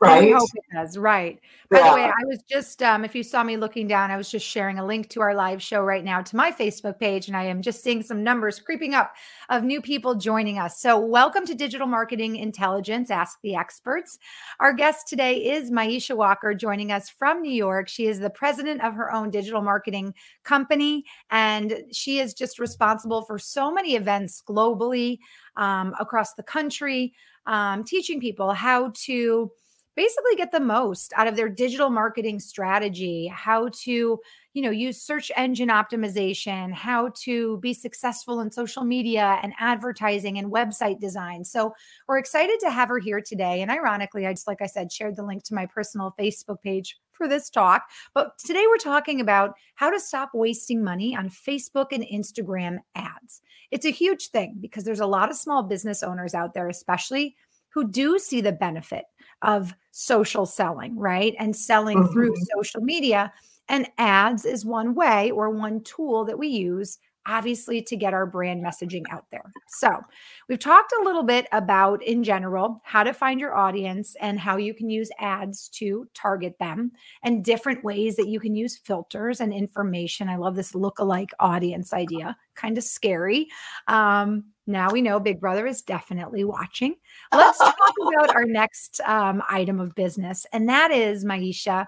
[0.00, 0.34] right?
[0.34, 1.40] I hope it does, right.
[1.70, 1.90] By yeah.
[1.90, 4.44] the way, I was just, um, if you saw me looking down, I was just
[4.44, 7.44] sharing a link to our live show right now to my Facebook page, and I
[7.44, 9.14] am just seeing some numbers creeping up
[9.48, 10.78] of new people joining us.
[10.80, 14.18] So, welcome to Digital Marketing Intelligence Ask the Experts.
[14.60, 17.88] Our guest today is Maisha Walker, joining us from New York.
[17.88, 23.22] She is the president of her own digital marketing company, and she is just responsible
[23.22, 25.18] for so many events globally
[25.56, 27.12] um, across the country,
[27.46, 29.50] um, teaching people how to
[29.94, 34.18] basically get the most out of their digital marketing strategy how to
[34.54, 40.38] you know use search engine optimization how to be successful in social media and advertising
[40.38, 41.44] and website design.
[41.44, 41.74] So
[42.08, 43.62] we're excited to have her here today.
[43.62, 46.98] And ironically i just like i said shared the link to my personal facebook page
[47.12, 47.84] for this talk.
[48.14, 53.42] But today we're talking about how to stop wasting money on facebook and instagram ads.
[53.70, 57.36] It's a huge thing because there's a lot of small business owners out there especially
[57.72, 59.04] who do see the benefit
[59.42, 61.34] of social selling, right?
[61.38, 62.12] And selling mm-hmm.
[62.12, 63.32] through social media.
[63.68, 68.26] And ads is one way or one tool that we use, obviously, to get our
[68.26, 69.52] brand messaging out there.
[69.68, 70.00] So,
[70.48, 74.56] we've talked a little bit about, in general, how to find your audience and how
[74.56, 76.90] you can use ads to target them
[77.22, 80.28] and different ways that you can use filters and information.
[80.28, 83.48] I love this look-alike audience idea, kind of scary.
[83.86, 86.94] Um, now we know Big Brother is definitely watching.
[87.32, 91.86] Let's talk about our next um, item of business, and that is, Maisha,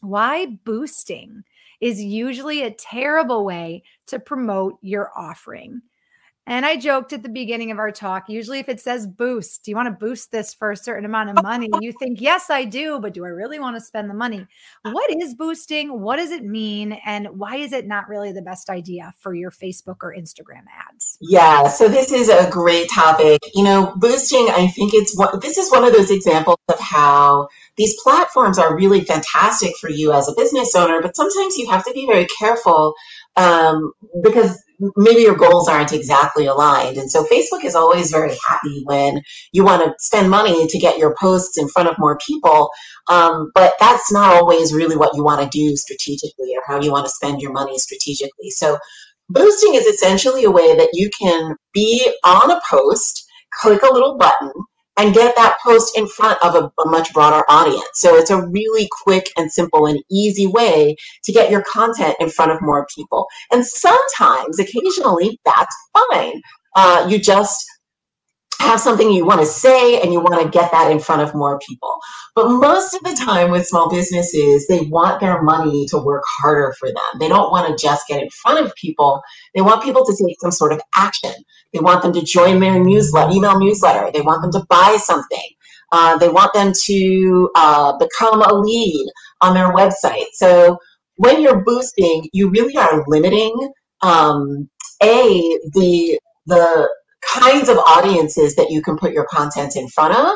[0.00, 1.44] why boosting
[1.80, 5.82] is usually a terrible way to promote your offering.
[6.46, 8.28] And I joked at the beginning of our talk.
[8.28, 11.30] Usually, if it says boost, do you want to boost this for a certain amount
[11.30, 11.68] of money?
[11.82, 14.46] You think, yes, I do, but do I really want to spend the money?
[14.82, 16.00] What is boosting?
[16.00, 16.92] What does it mean?
[17.04, 21.18] And why is it not really the best idea for your Facebook or Instagram ads?
[21.20, 23.40] Yeah, so this is a great topic.
[23.54, 27.48] You know, boosting, I think it's what this is one of those examples of how
[27.76, 31.84] these platforms are really fantastic for you as a business owner, but sometimes you have
[31.84, 32.94] to be very careful
[33.36, 34.62] um, because
[34.96, 36.96] maybe your goals aren't exactly aligned.
[36.96, 39.20] And so Facebook is always very happy when
[39.52, 42.70] you want to spend money to get your posts in front of more people.
[43.08, 46.90] Um, but that's not always really what you want to do strategically or how you
[46.90, 48.50] want to spend your money strategically.
[48.50, 48.78] So
[49.28, 53.24] boosting is essentially a way that you can be on a post,
[53.60, 54.52] click a little button,
[54.98, 57.88] and get that post in front of a, a, much broader audience.
[57.94, 62.28] So it's a really quick and simple and easy way to get your content in
[62.28, 63.26] front of more people.
[63.50, 66.40] And sometimes, occasionally, that's fine.
[66.74, 67.66] Uh, you just
[68.62, 71.34] have something you want to say and you want to get that in front of
[71.34, 71.98] more people.
[72.34, 76.72] But most of the time with small businesses, they want their money to work harder
[76.78, 77.18] for them.
[77.18, 79.20] They don't want to just get in front of people.
[79.54, 81.32] They want people to take some sort of action.
[81.72, 84.10] They want them to join their newsletter, email newsletter.
[84.12, 85.48] They want them to buy something.
[85.90, 89.06] Uh, they want them to uh, become a lead
[89.42, 90.24] on their website.
[90.32, 90.78] So
[91.16, 93.54] when you're boosting, you really are limiting
[94.02, 94.68] um,
[95.02, 96.88] a the the
[97.22, 100.34] kinds of audiences that you can put your content in front of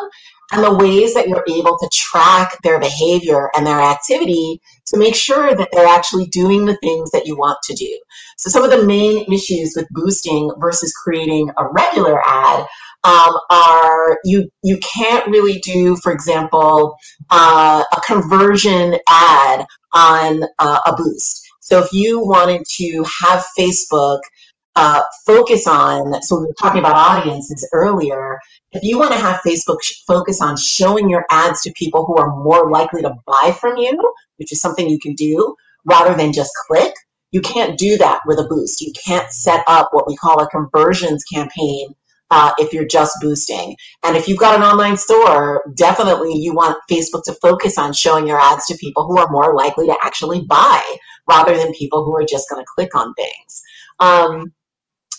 [0.53, 5.15] and the ways that you're able to track their behavior and their activity to make
[5.15, 7.99] sure that they're actually doing the things that you want to do.
[8.39, 12.65] So, some of the main issues with boosting versus creating a regular ad
[13.05, 16.97] um, are you you can't really do, for example,
[17.31, 21.43] uh, a conversion ad on uh, a boost.
[21.61, 24.21] So, if you wanted to have Facebook
[24.77, 28.39] uh, focus on, so we were talking about audiences earlier.
[28.73, 32.37] If you want to have Facebook focus on showing your ads to people who are
[32.37, 33.99] more likely to buy from you,
[34.37, 36.93] which is something you can do rather than just click,
[37.31, 38.81] you can't do that with a boost.
[38.83, 41.95] You can't set up what we call a conversions campaign
[42.31, 43.77] uh, if you're just boosting.
[44.05, 48.27] And if you've got an online store, definitely you want Facebook to focus on showing
[48.27, 50.83] your ads to people who are more likely to actually buy
[51.29, 53.63] rather than people who are just going to click on things.
[54.01, 54.53] Um,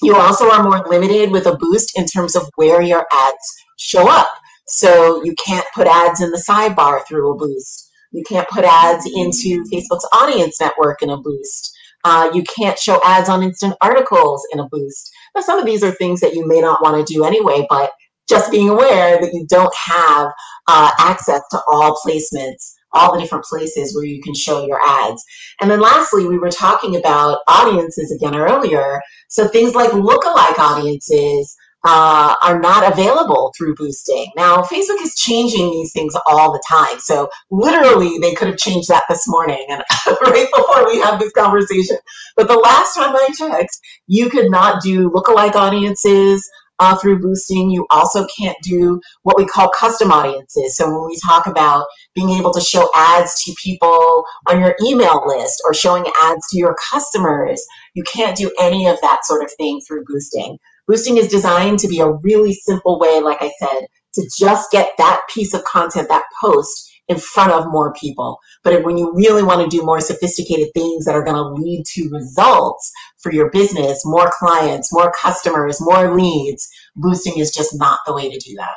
[0.01, 4.07] you also are more limited with a boost in terms of where your ads show
[4.09, 4.29] up.
[4.67, 7.91] So you can't put ads in the sidebar through a boost.
[8.11, 11.75] You can't put ads into Facebook's audience network in a boost.
[12.03, 15.11] Uh, you can't show ads on instant articles in a boost.
[15.35, 17.91] Now, some of these are things that you may not want to do anyway, but
[18.29, 20.31] just being aware that you don't have
[20.67, 25.23] uh, access to all placements all the different places where you can show your ads.
[25.61, 29.01] And then lastly, we were talking about audiences again earlier.
[29.29, 34.29] So things like lookalike audiences uh, are not available through boosting.
[34.35, 36.99] Now, Facebook is changing these things all the time.
[36.99, 39.81] So literally, they could have changed that this morning and
[40.21, 41.97] right before we have this conversation.
[42.35, 47.69] But the last time I checked, you could not do lookalike audiences uh, through boosting.
[47.69, 50.75] You also can't do what we call custom audiences.
[50.75, 51.85] So when we talk about
[52.15, 56.57] being able to show ads to people on your email list or showing ads to
[56.57, 57.63] your customers,
[57.93, 60.57] you can't do any of that sort of thing through boosting.
[60.87, 64.91] Boosting is designed to be a really simple way, like I said, to just get
[64.97, 68.39] that piece of content, that post in front of more people.
[68.63, 71.85] But when you really want to do more sophisticated things that are going to lead
[71.93, 77.99] to results for your business, more clients, more customers, more leads, boosting is just not
[78.05, 78.75] the way to do that.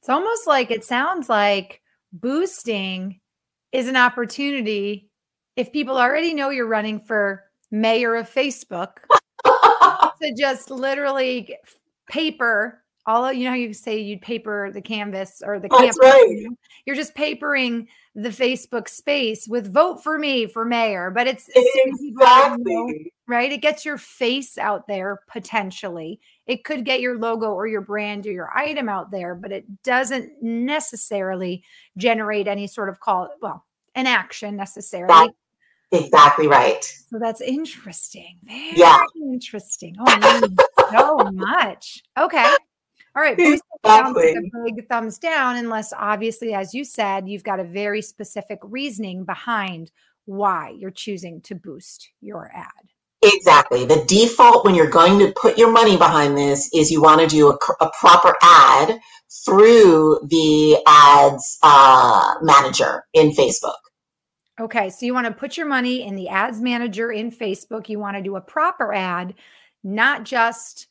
[0.00, 1.80] It's almost like it sounds like
[2.12, 3.20] boosting
[3.72, 5.10] is an opportunity
[5.56, 8.98] if people already know you're running for mayor of Facebook
[9.44, 11.54] to just literally
[12.08, 16.46] paper all you know you say you'd paper the canvas or the That's right.
[16.84, 23.10] you're just papering the facebook space with vote for me for mayor but it's exactly.
[23.26, 23.50] right?
[23.50, 26.20] It gets your face out there potentially.
[26.46, 29.64] It could get your logo or your brand or your item out there but it
[29.82, 31.64] doesn't necessarily
[31.96, 35.30] generate any sort of call well an action necessarily.
[35.92, 36.84] exactly right.
[36.84, 38.38] So that's interesting.
[38.44, 39.00] Very yeah.
[39.16, 39.96] interesting.
[39.98, 40.58] Oh
[40.90, 42.02] so much.
[42.18, 42.54] Okay
[43.16, 43.38] all right.
[43.84, 44.34] Exactly.
[44.34, 49.24] a big thumbs down, unless obviously, as you said, you've got a very specific reasoning
[49.24, 49.92] behind
[50.26, 52.66] why you're choosing to boost your ad.
[53.22, 53.84] Exactly.
[53.84, 57.26] The default when you're going to put your money behind this is you want to
[57.26, 58.98] do a, a proper ad
[59.44, 63.78] through the ads uh, manager in Facebook.
[64.60, 64.90] Okay.
[64.90, 67.88] So you want to put your money in the ads manager in Facebook.
[67.88, 69.34] You want to do a proper ad,
[69.82, 70.88] not just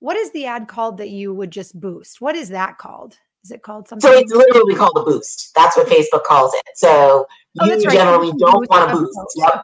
[0.00, 2.20] what is the ad called that you would just boost?
[2.20, 3.18] What is that called?
[3.44, 4.10] Is it called something?
[4.10, 5.54] So it's literally called a boost.
[5.54, 6.62] That's what Facebook calls it.
[6.74, 7.26] So
[7.60, 7.90] oh, you right.
[7.90, 9.34] generally don't want to boost.
[9.36, 9.62] Yep.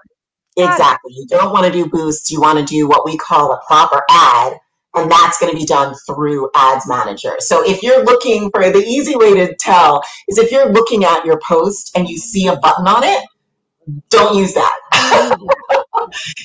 [0.59, 1.13] Exactly.
[1.15, 2.31] You don't want to do boosts.
[2.31, 4.55] You want to do what we call a proper ad.
[4.95, 7.35] And that's going to be done through Ads Manager.
[7.39, 11.27] So if you're looking for the easy way to tell is if you're looking at
[11.27, 13.23] your post and you see a button on it,
[14.09, 14.73] don't use that.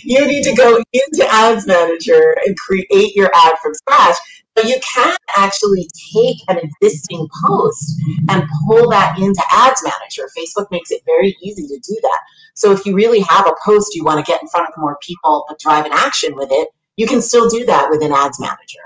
[0.03, 4.15] you need to go into Ads Manager and create your ad from scratch.
[4.53, 10.29] But you can actually take an existing post and pull that into Ads Manager.
[10.37, 12.19] Facebook makes it very easy to do that.
[12.53, 14.97] So if you really have a post you want to get in front of more
[15.01, 18.81] people but drive an action with it, you can still do that within Ads Manager.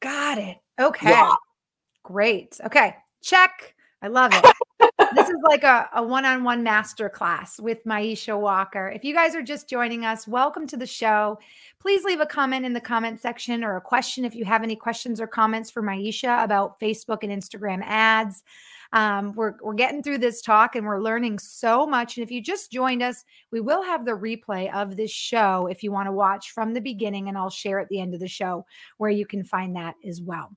[0.00, 0.58] Got it.
[0.78, 1.10] Okay.
[1.10, 1.34] Yeah.
[2.02, 2.60] Great.
[2.64, 2.94] Okay.
[3.22, 3.74] Check.
[4.02, 4.44] I love it.
[5.14, 8.88] this is like a, a one-on-one master class with Maisha Walker.
[8.88, 11.38] If you guys are just joining us, welcome to the show.
[11.80, 14.76] Please leave a comment in the comment section or a question if you have any
[14.76, 18.42] questions or comments for Maisha about Facebook and Instagram ads.
[18.92, 22.16] Um, we're, we're getting through this talk and we're learning so much.
[22.16, 25.82] And if you just joined us, we will have the replay of this show if
[25.82, 28.28] you want to watch from the beginning, and I'll share at the end of the
[28.28, 28.64] show
[28.96, 30.50] where you can find that as well.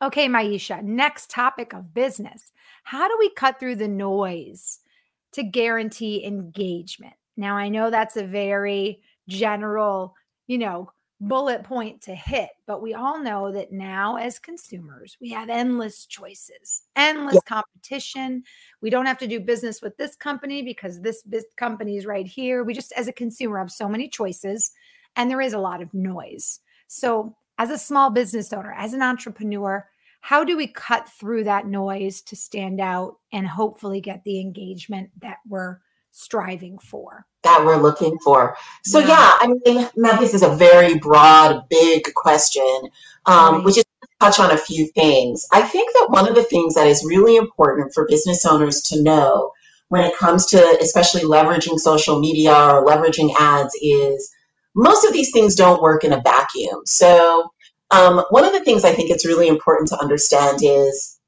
[0.00, 2.52] Okay, Maisha, next topic of business.
[2.84, 4.78] How do we cut through the noise
[5.32, 7.14] to guarantee engagement?
[7.36, 10.14] Now, I know that's a very general,
[10.46, 15.30] you know, bullet point to hit, but we all know that now as consumers, we
[15.30, 17.40] have endless choices, endless yeah.
[17.46, 18.44] competition.
[18.80, 21.24] We don't have to do business with this company because this
[21.56, 22.62] company is right here.
[22.62, 24.70] We just, as a consumer, have so many choices
[25.16, 26.60] and there is a lot of noise.
[26.86, 29.86] So, as a small business owner, as an entrepreneur,
[30.20, 35.10] how do we cut through that noise to stand out and hopefully get the engagement
[35.20, 35.78] that we're
[36.10, 37.26] striving for?
[37.44, 38.56] That we're looking for.
[38.84, 42.90] So, yeah, yeah I mean, now this is a very broad, big question,
[43.26, 43.64] um, right.
[43.64, 43.84] which is
[44.20, 45.46] touch on a few things.
[45.52, 49.02] I think that one of the things that is really important for business owners to
[49.02, 49.52] know
[49.88, 54.34] when it comes to especially leveraging social media or leveraging ads is
[54.78, 56.82] most of these things don't work in a vacuum.
[56.86, 57.50] So,
[57.90, 61.18] um, one of the things I think it's really important to understand is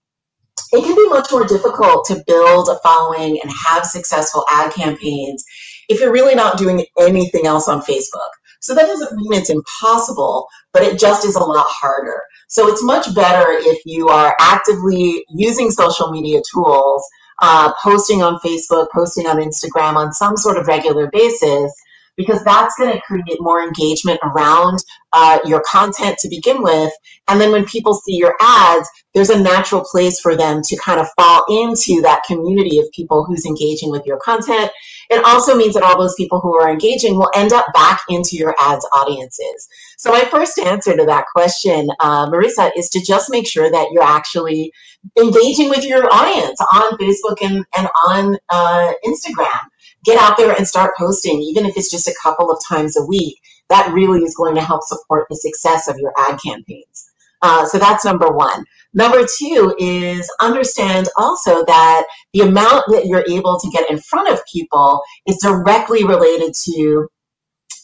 [0.73, 5.45] it can be much more difficult to build a following and have successful ad campaigns
[5.89, 8.31] if you're really not doing anything else on Facebook.
[8.61, 12.23] So that doesn't mean it's impossible, but it just is a lot harder.
[12.49, 17.05] So it's much better if you are actively using social media tools,
[17.43, 21.73] uh, posting on Facebook, posting on Instagram on some sort of regular basis,
[22.21, 24.79] because that's going to create more engagement around
[25.15, 26.93] uh, your content to begin with.
[27.29, 31.01] And then when people see your ads, there's a natural place for them to kind
[31.01, 34.71] of fall into that community of people who's engaging with your content.
[35.11, 38.37] It also means that all those people who are engaging will end up back into
[38.37, 39.69] your ads audiences.
[39.99, 43.89] So my first answer to that question, uh, Marissa, is to just make sure that
[43.93, 44.73] you're actually
[45.19, 49.61] engaging with your audience on Facebook and, and on uh, Instagram
[50.05, 53.05] get out there and start posting, even if it's just a couple of times a
[53.05, 53.39] week.
[53.69, 57.11] That really is going to help support the success of your ad campaigns.
[57.43, 58.65] Uh, so that's number one.
[58.93, 64.29] Number two is understand also that the amount that you're able to get in front
[64.29, 67.09] of people is directly related to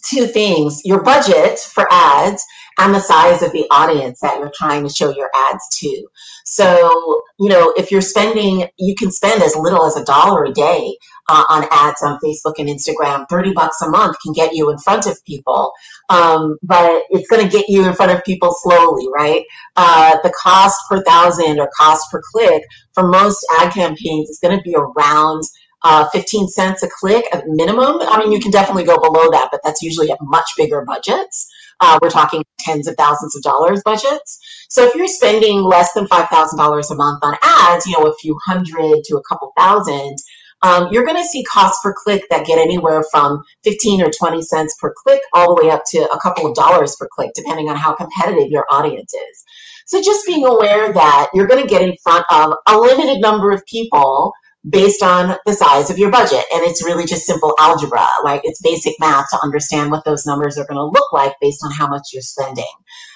[0.09, 2.45] two things your budget for ads
[2.79, 6.07] and the size of the audience that you're trying to show your ads to.
[6.45, 10.53] So, you know, if you're spending, you can spend as little as a dollar a
[10.53, 10.97] day
[11.29, 13.27] uh, on ads on Facebook and Instagram.
[13.29, 15.73] 30 bucks a month can get you in front of people,
[16.09, 19.43] um, but it's going to get you in front of people slowly, right?
[19.77, 22.63] Uh, the cost per thousand or cost per click
[22.93, 25.43] for most ad campaigns is going to be around
[25.83, 27.99] uh, 15 cents a click at minimum.
[28.01, 31.53] I mean, you can definitely go below that, but that's usually at much bigger budgets.
[31.81, 34.39] Uh, we're talking tens of thousands of dollars budgets.
[34.69, 38.37] So if you're spending less than $5,000 a month on ads, you know, a few
[38.45, 40.17] hundred to a couple thousand,
[40.63, 44.43] um, you're going to see costs per click that get anywhere from 15 or 20
[44.43, 47.69] cents per click all the way up to a couple of dollars per click, depending
[47.69, 49.45] on how competitive your audience is.
[49.87, 53.53] So just being aware that you're going to get in front of a limited number
[53.53, 54.33] of people
[54.69, 56.45] based on the size of your budget.
[56.53, 58.07] And it's really just simple algebra.
[58.25, 61.65] Like it's basic math to understand what those numbers are going to look like based
[61.65, 62.65] on how much you're spending.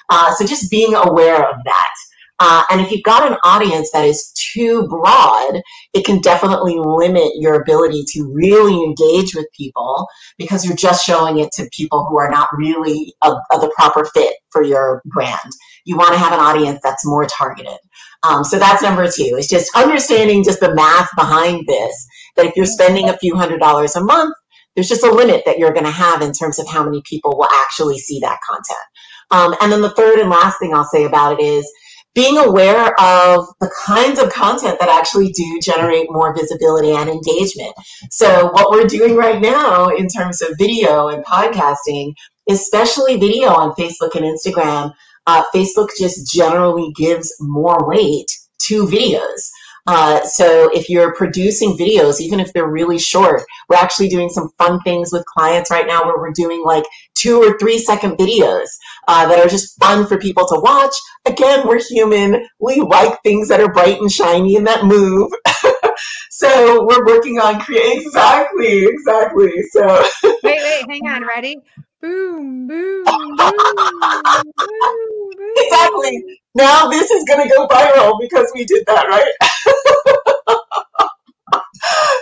[0.09, 1.95] Uh, so just being aware of that.
[2.43, 5.61] Uh, and if you've got an audience that is too broad,
[5.93, 10.07] it can definitely limit your ability to really engage with people
[10.39, 14.33] because you're just showing it to people who are not really a the proper fit
[14.51, 15.51] for your brand.
[15.85, 17.79] You want to have an audience that's more targeted.
[18.23, 19.37] Um, so that's number two.
[19.39, 22.07] It's just understanding just the math behind this.
[22.37, 24.35] That if you're spending a few hundred dollars a month,
[24.75, 27.37] there's just a limit that you're going to have in terms of how many people
[27.37, 28.79] will actually see that content.
[29.31, 31.71] Um, and then the third and last thing I'll say about it is
[32.15, 37.73] being aware of the kinds of content that actually do generate more visibility and engagement.
[38.11, 42.15] So, what we're doing right now in terms of video and podcasting,
[42.49, 44.93] especially video on Facebook and Instagram,
[45.27, 48.31] uh, Facebook just generally gives more weight
[48.63, 49.49] to videos.
[49.87, 54.51] Uh, so if you're producing videos, even if they're really short, we're actually doing some
[54.59, 58.69] fun things with clients right now where we're doing like two or three second videos
[59.09, 60.95] uh, that are just fun for people to watch.
[61.27, 62.47] Again, we're human.
[62.61, 65.33] We like things that are bright and shiny and that move.
[66.41, 69.53] so we're working on creating exactly, exactly.
[69.73, 69.87] So
[70.25, 71.57] wait, wait, hang on, ready?
[72.01, 75.55] boom, boom, boom, boom, boom.
[75.57, 76.25] Exactly.
[76.55, 79.33] Now this is going to go viral because we did that, right?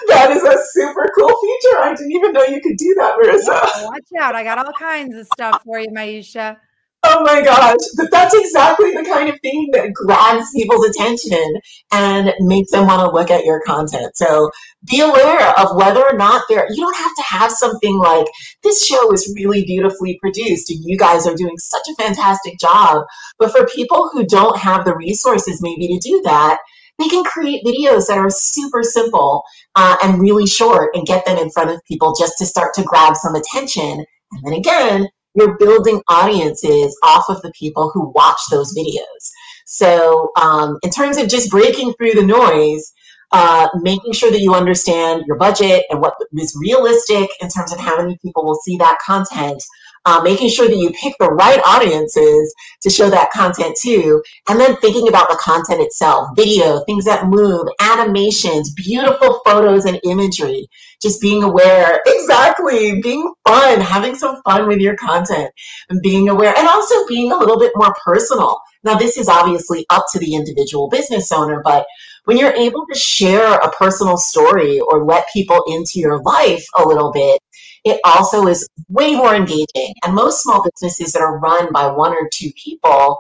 [0.09, 1.79] that is a super cool feature.
[1.79, 3.61] I didn't even know you could do that, Marissa.
[3.77, 4.35] Yeah, watch out.
[4.35, 6.57] I got all kinds of stuff for you, Maisha.
[7.05, 11.55] Oh my gosh, but that's exactly the kind of thing that grabs people's attention
[11.93, 14.17] and makes them want to look at your content.
[14.17, 14.51] So
[14.91, 18.27] be aware of whether or not there, you don't have to have something like
[18.65, 23.05] this show is really beautifully produced and you guys are doing such a fantastic job.
[23.39, 26.59] But for people who don't have the resources maybe to do that,
[26.99, 29.45] they can create videos that are super simple
[29.77, 32.83] uh, and really short and get them in front of people just to start to
[32.83, 34.05] grab some attention.
[34.33, 35.09] And then again,
[35.39, 39.31] you're building audiences off of the people who watch those videos.
[39.67, 42.93] So, um, in terms of just breaking through the noise,
[43.33, 47.79] uh, making sure that you understand your budget and what is realistic in terms of
[47.79, 49.63] how many people will see that content,
[50.07, 54.59] uh, making sure that you pick the right audiences to show that content to, and
[54.59, 60.67] then thinking about the content itself video, things that move, animations, beautiful photos and imagery,
[61.01, 65.51] just being aware, exactly, being fun, having some fun with your content,
[65.89, 68.61] and being aware, and also being a little bit more personal.
[68.85, 71.87] Now, this is obviously up to the individual business owner, but
[72.25, 76.87] when you're able to share a personal story or let people into your life a
[76.87, 77.41] little bit,
[77.85, 79.95] it also is way more engaging.
[80.05, 83.19] And most small businesses that are run by one or two people,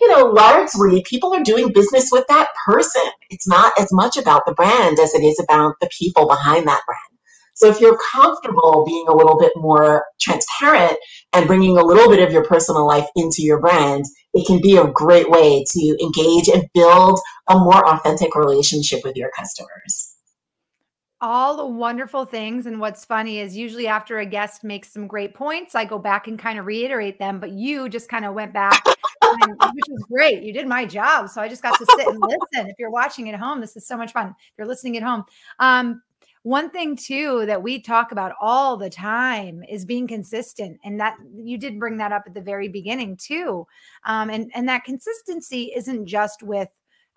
[0.00, 3.02] you know, largely people are doing business with that person.
[3.30, 6.82] It's not as much about the brand as it is about the people behind that
[6.86, 7.09] brand.
[7.60, 10.96] So if you're comfortable being a little bit more transparent
[11.34, 14.78] and bringing a little bit of your personal life into your brand, it can be
[14.78, 20.16] a great way to engage and build a more authentic relationship with your customers
[21.20, 22.66] all the wonderful things.
[22.66, 26.28] And what's funny is usually after a guest makes some great points, I go back
[26.28, 27.40] and kind of reiterate them.
[27.40, 28.82] But you just kind of went back,
[29.22, 30.42] and, which was great.
[30.42, 31.28] You did my job.
[31.28, 32.70] So I just got to sit and listen.
[32.70, 34.28] If you're watching at home, this is so much fun.
[34.28, 35.24] If you're listening at home,
[35.58, 36.02] um,
[36.42, 41.16] one thing too that we talk about all the time is being consistent and that
[41.34, 43.66] you did bring that up at the very beginning too
[44.04, 46.68] um, and and that consistency isn't just with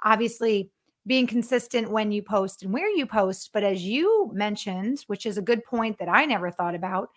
[0.03, 0.69] obviously
[1.05, 3.49] being consistent when you post and where you post.
[3.53, 7.09] But as you mentioned, which is a good point that I never thought about,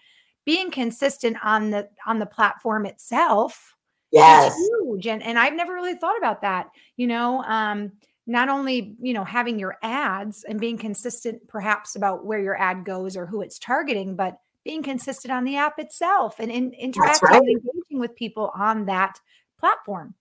[0.44, 3.74] being consistent on the on the platform itself
[4.12, 4.52] yes.
[4.52, 5.07] is huge.
[5.07, 6.68] And and I've never really thought about that.
[6.96, 7.92] You know, um,
[8.27, 12.85] not only you know having your ads and being consistent perhaps about where your ad
[12.85, 17.29] goes or who it's targeting, but being consistent on the app itself and in, interacting
[17.29, 17.41] right.
[17.41, 19.20] and engaging with people on that
[19.61, 20.14] platform.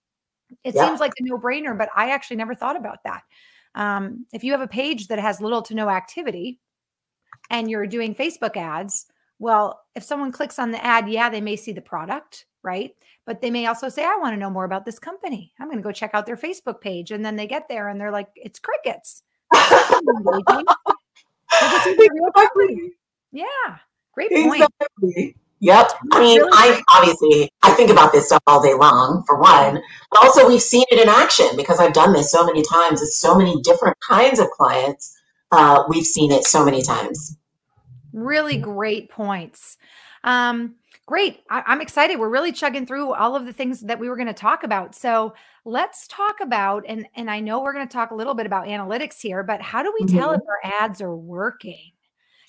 [0.62, 3.22] It seems like a no brainer, but I actually never thought about that.
[3.74, 6.60] Um, if you have a page that has little to no activity
[7.50, 9.06] and you're doing Facebook ads,
[9.38, 12.92] well, if someone clicks on the ad, yeah, they may see the product, right?
[13.26, 15.52] But they may also say, I want to know more about this company.
[15.60, 17.10] I'm going to go check out their Facebook page.
[17.10, 19.22] And then they get there and they're like, it's crickets.
[23.32, 23.46] yeah,
[24.14, 24.62] great point.
[24.62, 25.36] Exactly.
[25.60, 25.90] Yep.
[26.12, 30.24] I mean, I obviously I think about this stuff all day long for one, but
[30.24, 33.34] also we've seen it in action because I've done this so many times with so
[33.34, 35.16] many different kinds of clients.
[35.52, 37.36] Uh, we've seen it so many times.
[38.12, 39.76] Really great points.
[40.24, 40.74] Um,
[41.06, 41.40] great.
[41.50, 42.18] I- am excited.
[42.18, 44.94] We're really chugging through all of the things that we were going to talk about.
[44.94, 45.34] So
[45.64, 48.66] let's talk about and and I know we're going to talk a little bit about
[48.66, 50.16] analytics here, but how do we mm-hmm.
[50.16, 51.92] tell if our ads are working?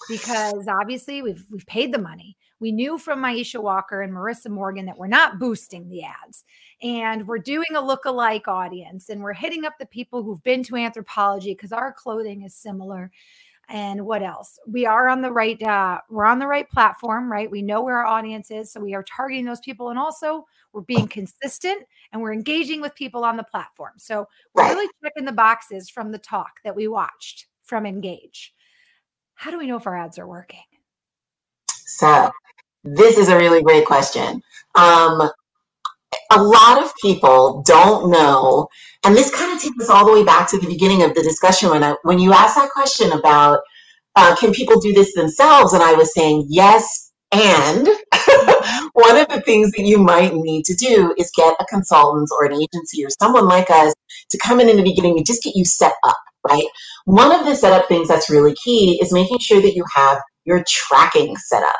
[0.07, 4.85] Because obviously we've we've paid the money we knew from Maisha Walker and Marissa Morgan
[4.85, 6.43] that we're not boosting the ads
[6.81, 10.73] and we're doing a look-alike audience and we're hitting up the people who've been to
[10.73, 13.11] Anthropologie because our clothing is similar.
[13.69, 14.57] And what else?
[14.65, 17.51] We are on the right, uh, we're on the right platform, right?
[17.51, 18.71] We know where our audience is.
[18.71, 19.89] So we are targeting those people.
[19.89, 23.93] And also we're being consistent and we're engaging with people on the platform.
[23.97, 28.53] So we're really checking the boxes from the talk that we watched from Engage.
[29.35, 30.63] How do we know if our ads are working?
[31.69, 32.31] So
[32.83, 34.41] this is a really great question.
[34.75, 35.29] Um,
[36.31, 38.67] a lot of people don't know,
[39.05, 41.23] and this kind of takes us all the way back to the beginning of the
[41.23, 43.59] discussion when I, when you asked that question about
[44.15, 47.87] uh, can people do this themselves, and I was saying yes, and
[48.93, 52.45] one of the things that you might need to do is get a consultant or
[52.45, 53.93] an agency or someone like us
[54.31, 56.17] to come in in the beginning and just get you set up,
[56.47, 56.67] right?
[57.05, 60.63] One of the setup things that's really key is making sure that you have your
[60.67, 61.75] tracking set up.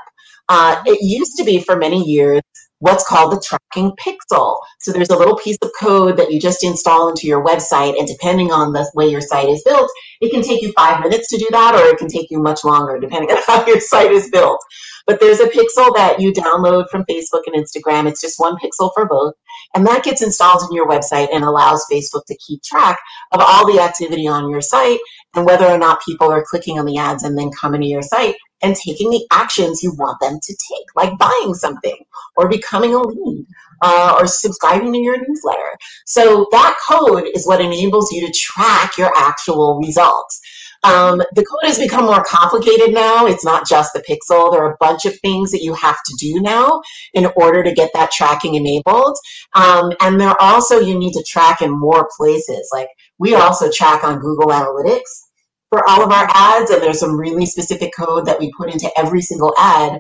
[0.50, 2.42] Uh, it used to be for many years
[2.80, 4.58] what's called the tracking pixel.
[4.80, 8.08] So there's a little piece of code that you just install into your website, and
[8.08, 9.90] depending on the way your site is built,
[10.22, 12.64] it can take you five minutes to do that, or it can take you much
[12.64, 14.60] longer, depending on how your site is built.
[15.06, 18.08] But there's a pixel that you download from Facebook and Instagram.
[18.08, 19.36] It's just one pixel for both.
[19.74, 23.00] And that gets installed in your website and allows Facebook to keep track
[23.32, 25.00] of all the activity on your site
[25.34, 28.02] and whether or not people are clicking on the ads and then coming to your
[28.02, 31.98] site and taking the actions you want them to take, like buying something
[32.36, 33.46] or becoming a lead
[33.82, 35.78] uh, or subscribing to your newsletter.
[36.06, 40.42] So that code is what enables you to track your actual results.
[40.84, 43.26] Um, the code has become more complicated now.
[43.26, 44.52] It's not just the pixel.
[44.52, 46.82] There are a bunch of things that you have to do now
[47.14, 49.18] in order to get that tracking enabled.
[49.54, 52.70] Um, and there also, you need to track in more places.
[52.72, 55.27] Like we also track on Google Analytics
[55.70, 58.90] for all of our ads, and there's some really specific code that we put into
[58.98, 60.00] every single ad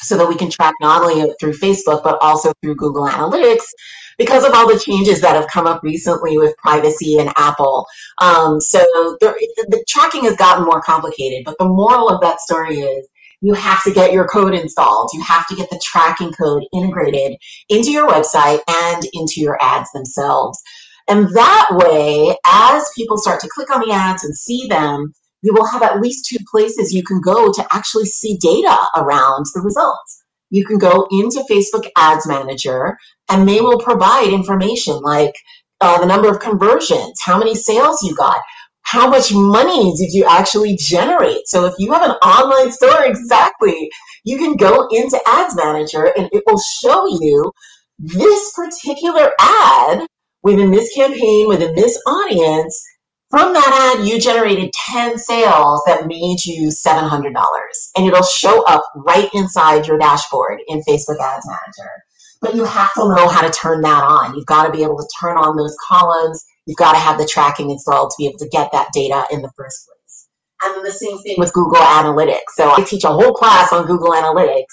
[0.00, 3.64] so that we can track not only through Facebook, but also through Google Analytics
[4.16, 7.86] because of all the changes that have come up recently with privacy and Apple.
[8.20, 8.78] Um, so
[9.20, 9.34] the,
[9.68, 13.08] the tracking has gotten more complicated, but the moral of that story is
[13.40, 15.10] you have to get your code installed.
[15.12, 17.36] You have to get the tracking code integrated
[17.68, 20.60] into your website and into your ads themselves.
[21.08, 25.54] And that way, as people start to click on the ads and see them, you
[25.54, 29.60] will have at least two places you can go to actually see data around the
[29.60, 30.24] results.
[30.50, 32.96] You can go into Facebook Ads Manager
[33.30, 35.34] and they will provide information like
[35.80, 38.40] uh, the number of conversions, how many sales you got,
[38.82, 41.46] how much money did you actually generate.
[41.46, 43.90] So if you have an online store, exactly,
[44.24, 47.52] you can go into Ads Manager and it will show you
[47.98, 50.06] this particular ad
[50.42, 52.80] within this campaign, within this audience,
[53.30, 57.34] from that ad, you generated 10 sales that made you $700.
[57.96, 61.90] And it'll show up right inside your dashboard in Facebook Ads Manager.
[62.40, 64.34] But you have to know how to turn that on.
[64.34, 66.42] You've got to be able to turn on those columns.
[66.64, 69.42] You've got to have the tracking installed to be able to get that data in
[69.42, 70.28] the first place.
[70.64, 72.54] And then the same thing with Google Analytics.
[72.54, 74.64] So I teach a whole class on Google Analytics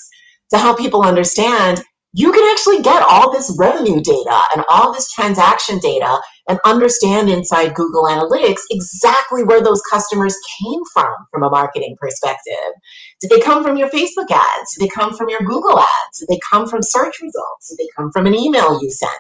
[0.52, 1.84] to help people understand
[2.16, 7.30] you can actually get all this revenue data and all this transaction data and understand
[7.30, 12.72] inside Google Analytics exactly where those customers came from from a marketing perspective.
[13.20, 14.76] Did they come from your Facebook ads?
[14.76, 16.20] Did they come from your Google ads?
[16.20, 17.70] Did they come from search results?
[17.70, 19.12] Did they come from an email you sent?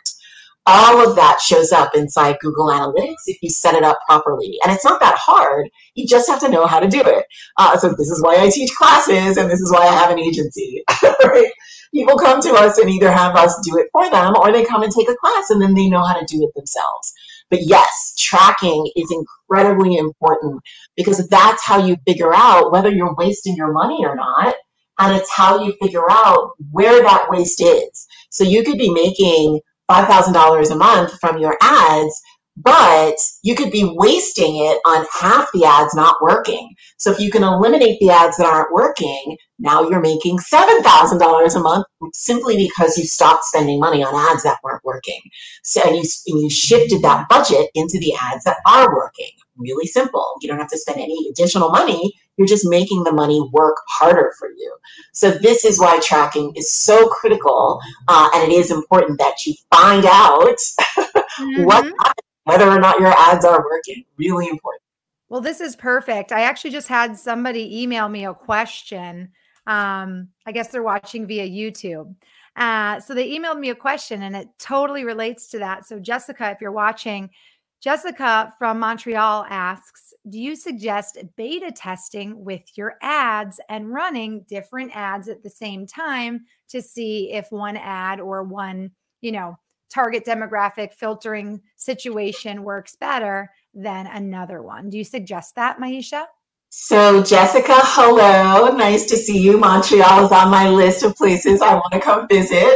[0.68, 4.58] All of that shows up inside Google Analytics if you set it up properly.
[4.64, 5.70] And it's not that hard.
[5.96, 7.26] You just have to know how to do it.
[7.58, 10.20] Uh, so this is why I teach classes and this is why I have an
[10.20, 10.82] agency,
[11.24, 11.52] right?
[11.96, 14.84] People come to us and either have us do it for them or they come
[14.84, 17.14] and take a class and then they know how to do it themselves.
[17.50, 20.62] But yes, tracking is incredibly important
[20.98, 24.56] because that's how you figure out whether you're wasting your money or not.
[25.00, 28.08] And it's how you figure out where that waste is.
[28.30, 32.22] So you could be making $5,000 a month from your ads,
[32.58, 36.74] but you could be wasting it on half the ads not working.
[36.98, 41.60] So if you can eliminate the ads that aren't working, now you're making $7,000 a
[41.60, 45.20] month simply because you stopped spending money on ads that weren't working.
[45.64, 49.32] So and you, and you shifted that budget into the ads that are working.
[49.58, 50.26] Really simple.
[50.42, 52.14] You don't have to spend any additional money.
[52.38, 54.76] You're just making the money work harder for you.
[55.14, 57.80] So this is why tracking is so critical,
[58.10, 60.58] uh, and it is important that you find out
[60.98, 61.64] mm-hmm.
[61.64, 61.86] what
[62.46, 64.06] whether or not your ads are working.
[64.18, 64.82] Really important.
[65.30, 66.32] Well, this is perfect.
[66.32, 69.32] I actually just had somebody email me a question.
[69.68, 72.16] Um, I guess they're watching via YouTube.
[72.56, 75.86] Uh, so they emailed me a question and it totally relates to that.
[75.86, 77.30] So, Jessica, if you're watching,
[77.82, 84.96] Jessica from Montreal asks Do you suggest beta testing with your ads and running different
[84.96, 88.92] ads at the same time to see if one ad or one,
[89.22, 89.58] you know,
[89.96, 94.90] target demographic filtering situation works better than another one.
[94.90, 96.26] Do you suggest that, Maisha?
[96.70, 98.76] So, Jessica, hello.
[98.76, 99.58] Nice to see you.
[99.58, 102.76] Montreal is on my list of places I want to come visit.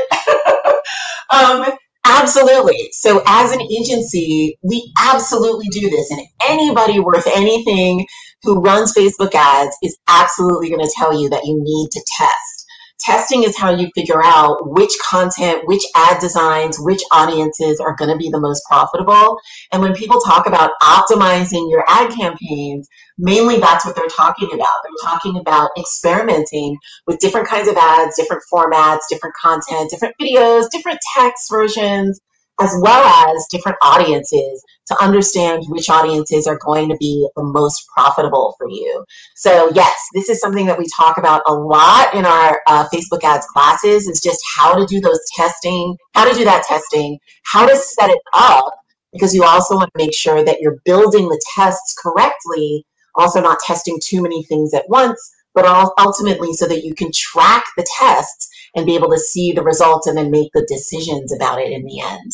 [1.33, 1.65] um,
[2.05, 2.89] absolutely.
[2.93, 6.09] So, as an agency, we absolutely do this.
[6.11, 8.07] And anybody worth anything
[8.43, 12.58] who runs Facebook ads is absolutely going to tell you that you need to test
[12.99, 18.11] testing is how you figure out which content, which ad designs, which audiences are going
[18.11, 19.37] to be the most profitable.
[19.71, 22.87] And when people talk about optimizing your ad campaigns,
[23.17, 24.67] mainly that's what they're talking about.
[24.83, 26.77] They're talking about experimenting
[27.07, 32.19] with different kinds of ads, different formats, different content, different videos, different text versions,
[32.61, 33.05] as well
[33.35, 38.67] as different audiences to understand which audiences are going to be the most profitable for
[38.69, 39.05] you.
[39.35, 43.23] So yes, this is something that we talk about a lot in our uh, Facebook
[43.23, 47.67] ads classes is just how to do those testing, how to do that testing, how
[47.67, 48.73] to set it up,
[49.13, 52.85] because you also want to make sure that you're building the tests correctly,
[53.15, 55.65] also not testing too many things at once, but
[55.99, 60.07] ultimately so that you can track the tests and be able to see the results
[60.07, 62.31] and then make the decisions about it in the end.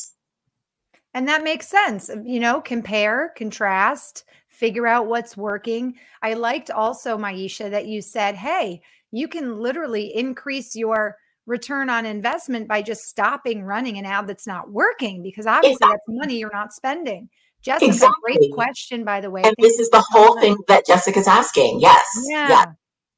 [1.16, 2.12] And that makes sense.
[2.26, 5.96] You know, compare, contrast, figure out what's working.
[6.22, 12.06] I liked also, Maisha, that you said, hey, you can literally increase your return on
[12.06, 15.96] investment by just stopping running an ad that's not working because obviously exactly.
[15.96, 17.30] that's money you're not spending.
[17.62, 18.36] Jessica, exactly.
[18.36, 19.42] great question, by the way.
[19.42, 21.80] And Thank this is the whole thing that Jessica's asking.
[21.80, 22.06] Yes.
[22.28, 22.66] Yeah, yeah.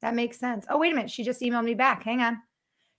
[0.02, 0.66] That makes sense.
[0.70, 1.10] Oh, wait a minute.
[1.10, 2.04] She just emailed me back.
[2.04, 2.38] Hang on.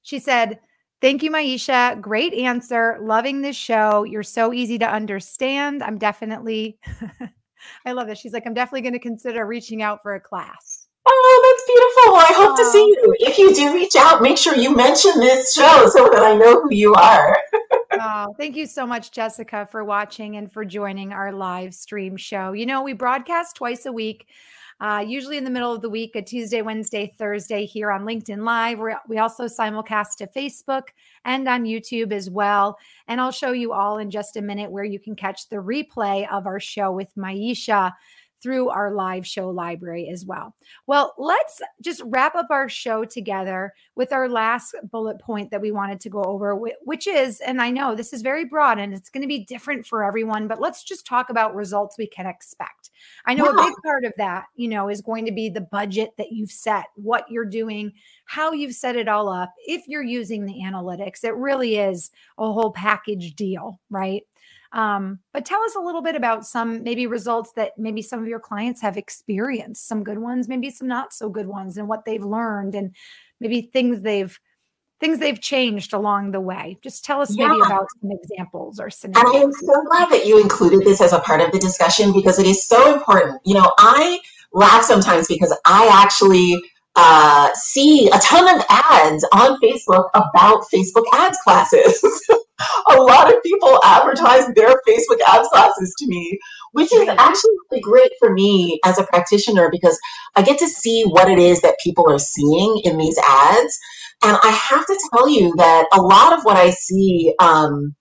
[0.02, 0.60] She said,
[1.02, 2.00] Thank you, Maisha.
[2.02, 2.98] Great answer.
[3.02, 4.04] Loving this show.
[4.04, 5.82] You're so easy to understand.
[5.82, 6.78] I'm definitely,
[7.86, 8.20] I love this.
[8.20, 10.88] She's like, I'm definitely going to consider reaching out for a class.
[11.06, 12.16] Oh, that's beautiful.
[12.20, 13.16] I hope to see you.
[13.20, 16.62] If you do reach out, make sure you mention this show so that I know
[16.62, 17.38] who you are.
[17.94, 22.52] oh, thank you so much, Jessica, for watching and for joining our live stream show.
[22.52, 24.28] You know, we broadcast twice a week.
[24.82, 28.46] Uh, usually in the middle of the week, a Tuesday, Wednesday, Thursday here on LinkedIn
[28.46, 28.80] Live.
[28.80, 30.84] We're, we also simulcast to Facebook
[31.26, 32.78] and on YouTube as well.
[33.08, 36.32] And I'll show you all in just a minute where you can catch the replay
[36.32, 37.92] of our show with Maisha
[38.42, 40.56] through our live show library as well.
[40.88, 45.72] Well, let's just wrap up our show together with our last bullet point that we
[45.72, 49.10] wanted to go over, which is, and I know this is very broad and it's
[49.10, 52.92] going to be different for everyone, but let's just talk about results we can expect.
[53.26, 53.52] I know yeah.
[53.52, 56.52] a big part of that, you know, is going to be the budget that you've
[56.52, 57.94] set, what you're doing,
[58.26, 59.54] how you've set it all up.
[59.66, 64.24] If you're using the analytics, it really is a whole package deal, right?
[64.72, 68.28] Um, but tell us a little bit about some maybe results that maybe some of
[68.28, 72.06] your clients have experienced, some good ones, maybe some not so good ones, and what
[72.06, 72.96] they've learned, and
[73.40, 74.40] maybe things they've
[75.00, 76.78] things they've changed along the way.
[76.84, 77.48] Just tell us yeah.
[77.48, 79.34] maybe about some examples or scenarios.
[79.34, 82.12] And I am so glad that you included this as a part of the discussion
[82.14, 83.40] because it is so important.
[83.46, 84.20] You know, I
[84.52, 86.62] laugh sometimes because I actually
[86.96, 92.28] uh, see a ton of ads on Facebook about Facebook ads classes.
[92.90, 96.38] a lot of people advertise their Facebook ads classes to me,
[96.74, 99.98] which is actually really great for me as a practitioner because
[100.36, 103.80] I get to see what it is that people are seeing in these ads.
[104.24, 107.96] And I have to tell you that a lot of what I see, um,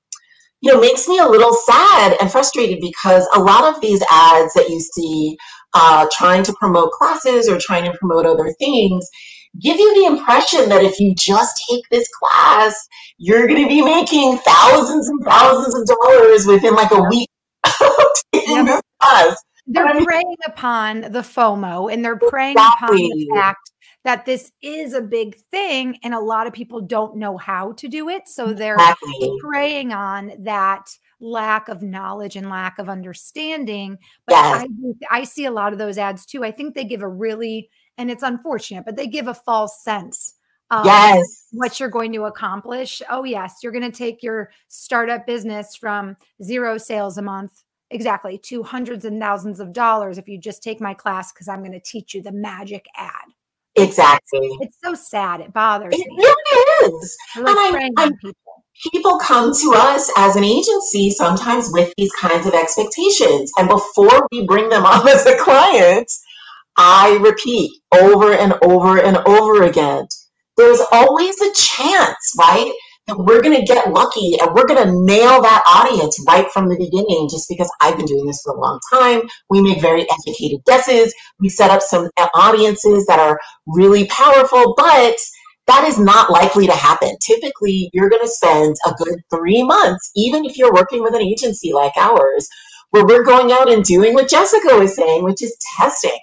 [0.61, 4.53] you know, makes me a little sad and frustrated because a lot of these ads
[4.55, 5.37] that you see
[5.75, 9.09] uh, trying to promote classes or trying to promote other things
[9.61, 12.89] give you the impression that if you just take this class,
[13.19, 17.29] you're going to be making thousands and thousands of dollars within like a week
[19.01, 19.37] class.
[19.67, 23.05] They're I mean, preying upon the FOMO and they're preying exactly.
[23.07, 23.71] upon the fact
[24.05, 27.89] that this is a big thing and a lot of people don't know how to
[27.89, 28.27] do it.
[28.27, 29.37] So they're exactly.
[29.41, 30.89] preying on that
[31.21, 33.99] lack of knowledge and lack of understanding.
[34.27, 34.67] But yes.
[35.11, 36.45] I, I see a lot of those ads too.
[36.45, 37.69] I think they give a really,
[37.99, 40.35] and it's unfortunate, but they give a false sense
[40.71, 41.47] of yes.
[41.53, 43.03] what you're going to accomplish.
[43.11, 48.37] Oh, yes, you're going to take your startup business from zero sales a month exactly
[48.37, 51.73] to hundreds and thousands of dollars if you just take my class because I'm going
[51.73, 53.13] to teach you the magic ad.
[53.77, 54.41] Exactly.
[54.43, 55.41] It's, it's so sad.
[55.41, 56.17] It bothers it me.
[56.19, 57.17] It really is.
[57.37, 62.13] Like and I, I, people people come to us as an agency sometimes with these
[62.13, 63.51] kinds of expectations.
[63.59, 66.11] And before we bring them on as a client,
[66.79, 70.07] I repeat over and over and over again
[70.59, 72.73] there's always a chance, right?
[73.09, 76.71] That we're going to get lucky and we're going to nail that audience right from
[76.71, 79.23] the beginning just because I've been doing this for a long time.
[79.51, 81.15] We make very educated guesses.
[81.41, 85.17] We set up some uh, audiences that are really powerful, but
[85.69, 87.17] that is not likely to happen.
[87.27, 91.23] Typically, you're going to spend a good three months, even if you're working with an
[91.23, 92.49] agency like ours,
[92.93, 96.19] where we're going out and doing what Jessica was saying, which is testing,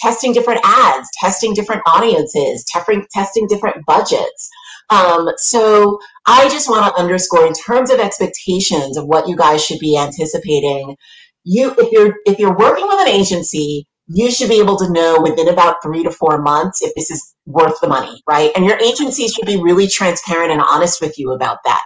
[0.00, 4.50] testing different ads, testing different audiences, testing, testing different budgets.
[4.90, 9.64] Um, so I just want to underscore in terms of expectations of what you guys
[9.64, 10.96] should be anticipating.
[11.44, 15.20] You, if you're if you're working with an agency, you should be able to know
[15.20, 18.50] within about three to four months if this is worth the money, right?
[18.56, 21.82] And your agency should be really transparent and honest with you about that.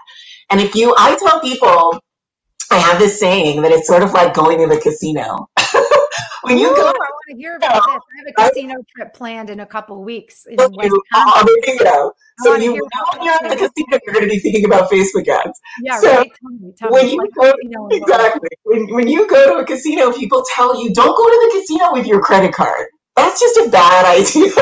[0.50, 2.00] And if you, I tell people,
[2.70, 5.48] I have this saying that it's sort of like going to the casino.
[6.44, 7.82] When you Ooh, go, I want to hear about this.
[7.86, 11.02] I have a casino trip planned in a couple weeks in West you.
[12.40, 15.60] So you you're at the casino, you're going to be thinking about Facebook ads.
[15.82, 16.30] Yeah, so right.
[16.40, 17.12] Tell me, tell when me.
[17.12, 21.16] you like go, exactly when, when you go to a casino, people tell you don't
[21.16, 22.86] go to the casino with your credit card.
[23.16, 24.52] That's just a bad idea.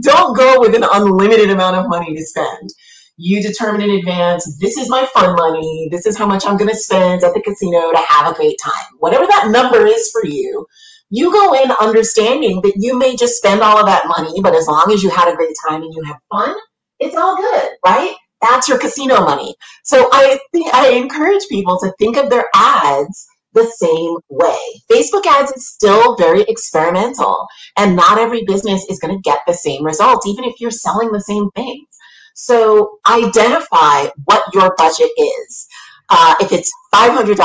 [0.00, 2.70] don't go with an unlimited amount of money to spend.
[3.16, 6.70] You determine in advance, this is my fun money, this is how much I'm going
[6.70, 8.86] to spend at the casino to have a great time.
[8.98, 10.66] Whatever that number is for you,
[11.14, 14.66] you go in understanding that you may just spend all of that money, but as
[14.66, 16.56] long as you had a great time and you have fun,
[16.98, 18.16] it's all good, right?
[18.42, 19.54] That's your casino money.
[19.84, 24.58] So I think I encourage people to think of their ads the same way.
[24.90, 27.46] Facebook ads is still very experimental,
[27.78, 31.12] and not every business is going to get the same results, even if you're selling
[31.12, 31.86] the same things.
[32.34, 35.68] So identify what your budget is.
[36.10, 37.36] Uh, if it's $500,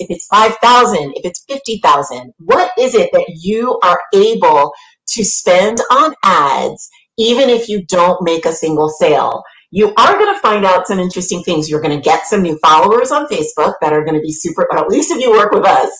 [0.00, 4.72] if it's 5000 if it's 50000 what is it that you are able
[5.08, 9.42] to spend on ads, even if you don't make a single sale?
[9.70, 11.68] you are going to find out some interesting things.
[11.68, 14.62] You're going to get some new followers on Facebook that are going to be super,
[14.70, 15.90] or at least if you work with us,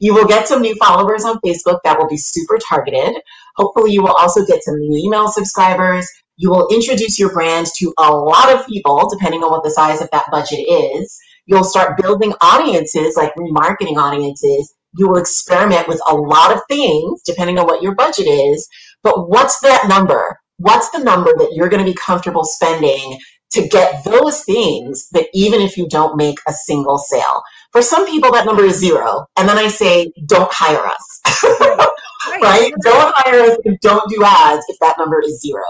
[0.00, 3.16] you will get some new followers on Facebook that will be super targeted.
[3.56, 6.08] Hopefully, you will also get some new email subscribers.
[6.36, 10.00] You will introduce your brand to a lot of people, depending on what the size
[10.00, 11.18] of that budget is.
[11.46, 14.74] You'll start building audiences, like remarketing audiences.
[14.98, 18.68] You will experiment with a lot of things, depending on what your budget is.
[19.02, 20.36] But what's that number?
[20.58, 23.18] what's the number that you're going to be comfortable spending
[23.52, 27.42] to get those things that even if you don't make a single sale
[27.72, 31.88] for some people that number is zero and then i say don't hire us right,
[32.42, 32.72] right?
[32.82, 35.62] don't hire us and don't do ads if that number is zero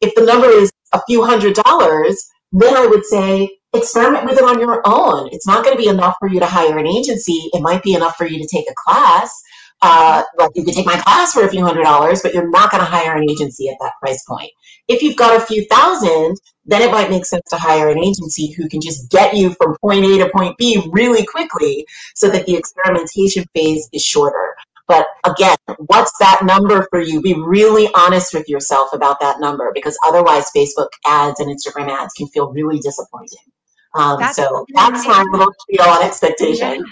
[0.00, 4.44] if the number is a few hundred dollars then i would say experiment with it
[4.44, 7.48] on your own it's not going to be enough for you to hire an agency
[7.52, 9.42] it might be enough for you to take a class
[9.82, 12.70] uh, like you could take my class for a few hundred dollars, but you're not
[12.70, 14.50] going to hire an agency at that price point.
[14.86, 18.52] If you've got a few thousand, then it might make sense to hire an agency
[18.52, 22.46] who can just get you from point A to point B really quickly so that
[22.46, 24.54] the experimentation phase is shorter.
[24.86, 25.56] But again,
[25.86, 27.20] what's that number for you?
[27.20, 32.14] Be really honest with yourself about that number because otherwise, Facebook ads and Instagram ads
[32.14, 33.38] can feel really disappointing.
[33.94, 36.76] Um, that's so that's my little spiel on expectation.
[36.76, 36.82] Yeah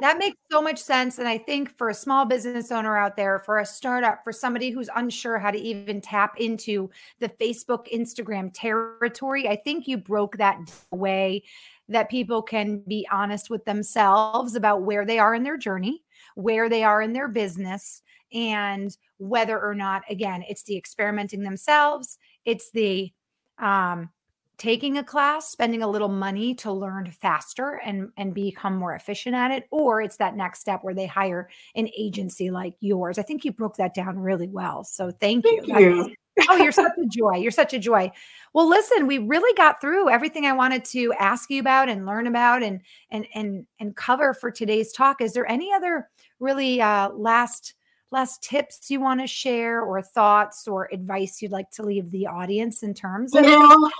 [0.00, 1.18] that makes so much sense.
[1.18, 4.70] And I think for a small business owner out there, for a startup, for somebody
[4.70, 10.36] who's unsure how to even tap into the Facebook, Instagram territory, I think you broke
[10.38, 10.58] that
[10.90, 11.42] way
[11.88, 16.02] that people can be honest with themselves about where they are in their journey,
[16.34, 22.18] where they are in their business, and whether or not, again, it's the experimenting themselves,
[22.44, 23.12] it's the
[23.58, 24.10] um,
[24.58, 29.34] taking a class, spending a little money to learn faster and and become more efficient
[29.34, 33.18] at it, or it's that next step where they hire an agency like yours.
[33.18, 34.84] I think you broke that down really well.
[34.84, 35.78] So thank, thank you.
[35.78, 36.14] you.
[36.50, 37.36] oh, you're such a joy.
[37.36, 38.10] You're such a joy.
[38.52, 42.26] Well, listen, we really got through everything I wanted to ask you about and learn
[42.26, 42.80] about and
[43.10, 45.20] and and and cover for today's talk.
[45.20, 46.08] Is there any other
[46.40, 47.74] really uh, last
[48.12, 52.26] last tips you want to share or thoughts or advice you'd like to leave the
[52.26, 53.42] audience in terms of?
[53.42, 53.90] Know,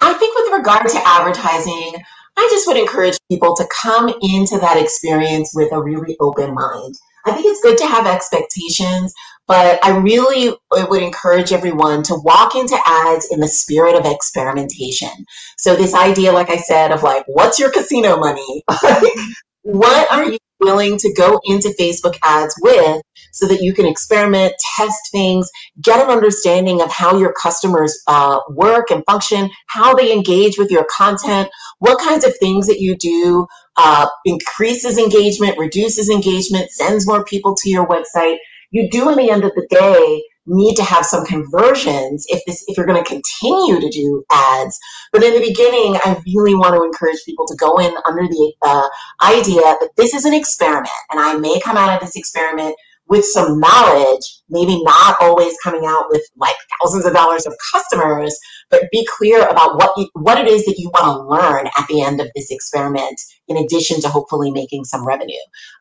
[0.00, 2.02] I think with regard to advertising,
[2.36, 6.94] I just would encourage people to come into that experience with a really open mind.
[7.26, 9.12] I think it's good to have expectations,
[9.46, 15.10] but I really would encourage everyone to walk into ads in the spirit of experimentation.
[15.58, 18.64] So this idea, like I said, of like, what's your casino money?
[19.62, 23.02] what are you willing to go into Facebook ads with
[23.32, 25.48] so that you can experiment, test things,
[25.82, 30.70] get an understanding of how your customers uh, work and function, how they engage with
[30.70, 31.48] your content,
[31.78, 33.46] what kinds of things that you do
[33.76, 38.36] uh, increases engagement, reduces engagement, sends more people to your website.
[38.70, 42.64] You do, in the end of the day, need to have some conversions if this
[42.66, 44.78] if you're going to continue to do ads
[45.12, 48.52] but in the beginning i really want to encourage people to go in under the
[48.62, 48.88] uh,
[49.22, 52.74] idea that this is an experiment and i may come out of this experiment
[53.10, 58.38] with some knowledge, maybe not always coming out with like thousands of dollars of customers,
[58.70, 61.88] but be clear about what you, what it is that you want to learn at
[61.88, 65.34] the end of this experiment, in addition to hopefully making some revenue.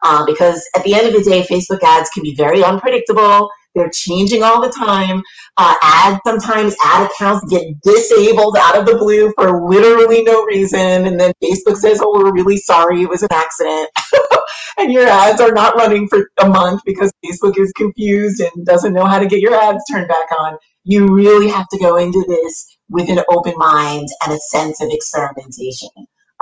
[0.03, 3.47] Uh, because at the end of the day, Facebook ads can be very unpredictable.
[3.76, 5.22] They're changing all the time.
[5.57, 11.05] Uh, ads sometimes ad accounts get disabled out of the blue for literally no reason,
[11.05, 13.89] and then Facebook says, "Oh, we're really sorry, it was an accident."
[14.78, 18.93] and your ads are not running for a month because Facebook is confused and doesn't
[18.93, 20.57] know how to get your ads turned back on.
[20.84, 24.89] You really have to go into this with an open mind and a sense of
[24.91, 25.89] experimentation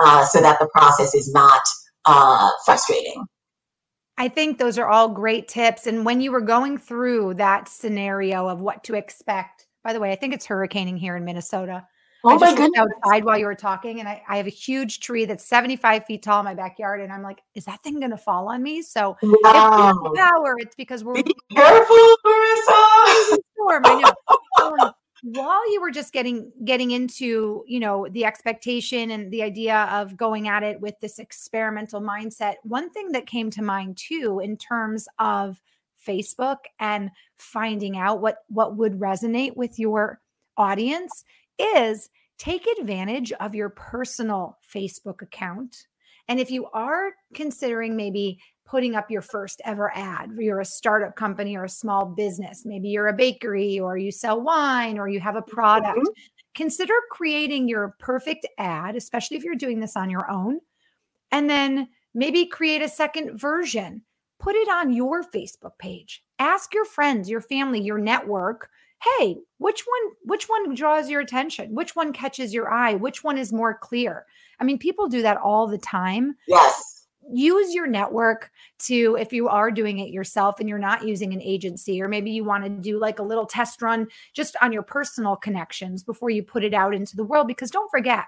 [0.02, 1.62] uh, so that the process is not
[2.06, 3.24] uh, frustrating.
[4.18, 5.86] I think those are all great tips.
[5.86, 10.10] And when you were going through that scenario of what to expect, by the way,
[10.10, 11.86] I think it's hurricaning here in Minnesota.
[12.24, 14.98] Oh I just my outside while you were talking, and I, I, have a huge
[14.98, 18.10] tree that's 75 feet tall in my backyard, and I'm like, is that thing going
[18.10, 18.82] to fall on me?
[18.82, 19.94] So wow.
[20.04, 23.38] if power, it's because we're Be careful, Marissa.
[23.54, 24.12] Storm, I
[24.58, 24.92] know.
[25.22, 30.16] while you were just getting getting into you know the expectation and the idea of
[30.16, 34.56] going at it with this experimental mindset one thing that came to mind too in
[34.56, 35.60] terms of
[36.06, 40.20] Facebook and finding out what what would resonate with your
[40.56, 41.24] audience
[41.58, 42.08] is
[42.38, 45.86] take advantage of your personal Facebook account.
[46.28, 48.38] And if you are considering maybe
[48.68, 52.88] putting up your first ever ad, you're a startup company or a small business, maybe
[52.88, 56.22] you're a bakery or you sell wine or you have a product, mm-hmm.
[56.54, 60.60] consider creating your perfect ad, especially if you're doing this on your own.
[61.32, 64.02] And then maybe create a second version.
[64.38, 66.22] Put it on your Facebook page.
[66.38, 68.68] Ask your friends, your family, your network,
[69.18, 71.74] hey, which one which one draws your attention?
[71.74, 72.94] Which one catches your eye?
[72.94, 74.26] Which one is more clear?
[74.60, 76.36] I mean, people do that all the time.
[76.46, 76.87] Yes
[77.30, 81.42] use your network to if you are doing it yourself and you're not using an
[81.42, 84.82] agency or maybe you want to do like a little test run just on your
[84.82, 88.24] personal connections before you put it out into the world because don't forget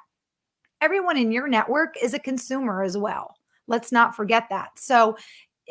[0.80, 3.34] everyone in your network is a consumer as well
[3.66, 5.16] let's not forget that so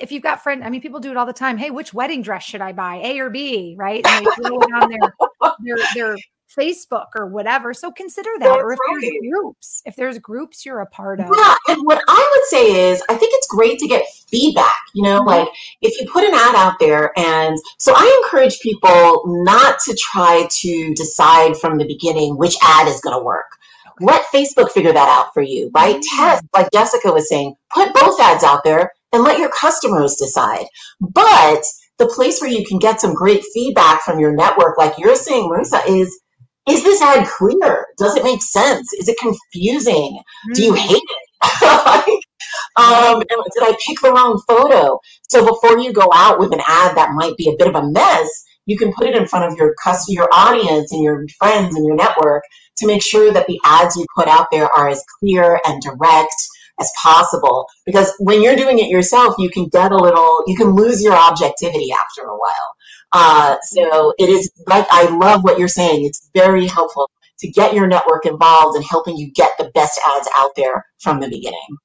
[0.01, 1.57] if you've got friend, I mean, people do it all the time.
[1.57, 3.75] Hey, which wedding dress should I buy, A or B?
[3.77, 4.05] Right?
[4.05, 5.13] And they throw it on their,
[5.59, 6.17] their their
[6.57, 7.73] Facebook or whatever.
[7.73, 8.45] So consider that.
[8.45, 9.01] That's or if right.
[9.01, 11.27] there's groups, if there's groups you're a part of.
[11.35, 11.55] Yeah.
[11.69, 14.75] And what I would say is I think it's great to get feedback.
[14.93, 15.29] You know, mm-hmm.
[15.29, 15.47] like
[15.81, 20.47] if you put an ad out there and so I encourage people not to try
[20.49, 23.45] to decide from the beginning which ad is going to work.
[24.01, 25.97] Let Facebook figure that out for you, right?
[25.97, 26.17] Mm-hmm.
[26.17, 30.65] Test, like Jessica was saying, put both ads out there and let your customers decide.
[31.01, 31.63] But
[31.97, 35.49] the place where you can get some great feedback from your network, like you're saying,
[35.49, 36.17] Marisa, is
[36.69, 37.87] is this ad clear?
[37.97, 38.93] Does it make sense?
[38.93, 40.21] Is it confusing?
[40.49, 40.55] Mm.
[40.55, 40.77] Do you hmm.
[40.77, 41.25] hate it?
[42.75, 44.99] um, did I pick the wrong photo?
[45.29, 47.89] So before you go out with an ad that might be a bit of a
[47.89, 48.27] mess,
[48.65, 51.85] you can put it in front of your customer, your audience, and your friends and
[51.85, 52.43] your network
[52.77, 56.35] to make sure that the ads you put out there are as clear and direct
[56.79, 57.67] as possible.
[57.85, 61.15] Because when you're doing it yourself, you can get a little, you can lose your
[61.15, 62.75] objectivity after a while.
[63.11, 66.05] Uh, so it is like, I love what you're saying.
[66.05, 70.29] It's very helpful to get your network involved in helping you get the best ads
[70.37, 71.77] out there from the beginning.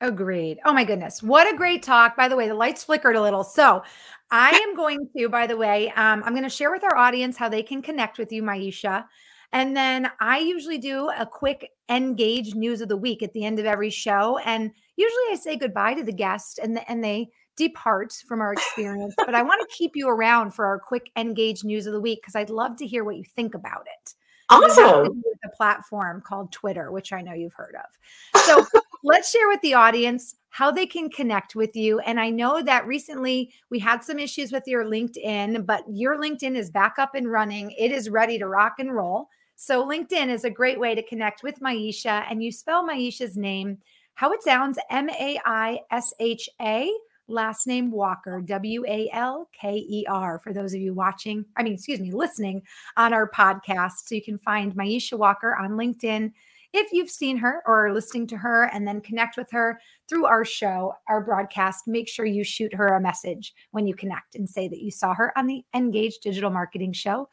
[0.00, 0.58] Agreed.
[0.64, 1.22] Oh my goodness.
[1.22, 2.16] What a great talk.
[2.16, 3.42] By the way, the lights flickered a little.
[3.42, 3.82] So
[4.30, 7.36] I am going to, by the way, um, I'm going to share with our audience
[7.36, 9.06] how they can connect with you, Maisha.
[9.52, 13.58] And then I usually do a quick engage news of the week at the end
[13.58, 14.38] of every show.
[14.44, 18.52] And usually I say goodbye to the guest and, the, and they depart from our
[18.52, 22.00] experience, but I want to keep you around for our quick engage news of the
[22.00, 24.14] week because I'd love to hear what you think about it.
[24.48, 25.22] Awesome.
[25.42, 28.40] The platform called Twitter, which I know you've heard of.
[28.42, 28.64] So
[29.04, 31.98] let's share with the audience how they can connect with you.
[32.00, 36.56] And I know that recently we had some issues with your LinkedIn, but your LinkedIn
[36.56, 37.72] is back up and running.
[37.72, 39.28] It is ready to rock and roll.
[39.56, 43.78] So LinkedIn is a great way to connect with Maisha, and you spell Maisha's name
[44.14, 46.90] how it sounds M A I S H A
[47.28, 51.62] last name Walker, W A L K E R, for those of you watching, I
[51.62, 52.62] mean, excuse me, listening
[52.96, 54.06] on our podcast.
[54.06, 56.32] So you can find Maisha Walker on LinkedIn
[56.72, 60.26] if you've seen her or are listening to her and then connect with her through
[60.26, 61.86] our show, our broadcast.
[61.86, 65.14] Make sure you shoot her a message when you connect and say that you saw
[65.14, 67.28] her on the Engage Digital Marketing Show.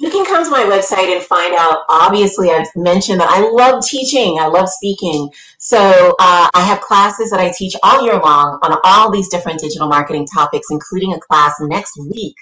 [0.00, 1.80] You can come to my website and find out.
[1.90, 5.28] Obviously, I've mentioned that I love teaching, I love speaking.
[5.58, 9.60] So, uh, I have classes that I teach all year long on all these different
[9.60, 12.34] digital marketing topics, including a class next week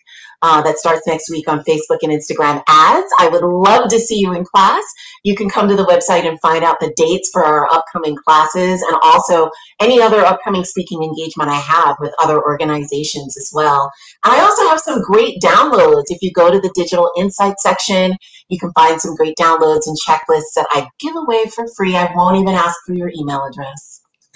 [0.42, 3.08] uh, that starts next week on Facebook and Instagram ads.
[3.18, 4.82] I would love to see you in class.
[5.22, 8.82] You can come to the website and find out the dates for our upcoming classes
[8.82, 13.90] and also any other upcoming speaking engagement I have with other organizations as well.
[14.24, 16.04] And I also have some great downloads.
[16.08, 18.16] If you go to the digital insight section,
[18.48, 21.96] you can find some great downloads and checklists that I give away for free.
[21.96, 23.91] I won't even ask for your email address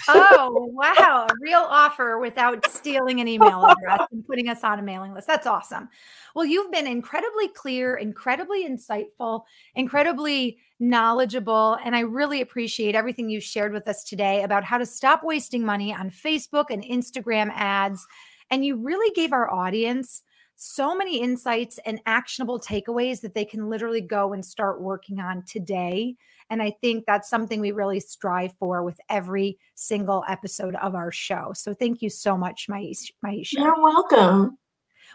[0.07, 1.27] oh, wow.
[1.29, 5.27] A real offer without stealing an email address and putting us on a mailing list.
[5.27, 5.89] That's awesome.
[6.35, 9.43] Well, you've been incredibly clear, incredibly insightful,
[9.75, 11.77] incredibly knowledgeable.
[11.83, 15.65] And I really appreciate everything you shared with us today about how to stop wasting
[15.65, 18.05] money on Facebook and Instagram ads.
[18.51, 20.23] And you really gave our audience
[20.55, 25.43] so many insights and actionable takeaways that they can literally go and start working on
[25.47, 26.15] today
[26.49, 31.11] and I think that's something we really strive for with every single episode of our
[31.11, 31.51] show.
[31.53, 33.53] So thank you so much, Maisha.
[33.53, 34.57] You're welcome.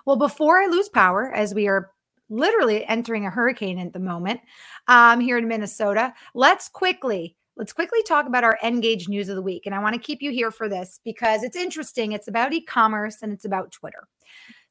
[0.05, 1.91] Well, before I lose power, as we are
[2.29, 4.41] literally entering a hurricane at the moment
[4.89, 9.43] um, here in Minnesota, let's quickly let's quickly talk about our engage news of the
[9.43, 12.53] week and i want to keep you here for this because it's interesting it's about
[12.53, 14.09] e-commerce and it's about twitter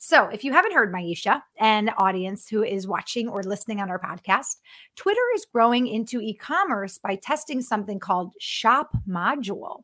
[0.04, 4.00] So, if you haven't heard Maisha and audience who is watching or listening on our
[4.00, 4.56] podcast,
[4.96, 9.84] Twitter is growing into e commerce by testing something called Shop Module.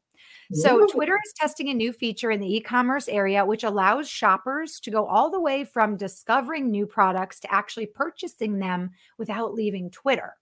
[0.54, 0.88] So, Ooh.
[0.88, 4.90] Twitter is testing a new feature in the e commerce area, which allows shoppers to
[4.90, 8.90] go all the way from discovering new products to actually purchasing them
[9.20, 10.34] without leaving Twitter.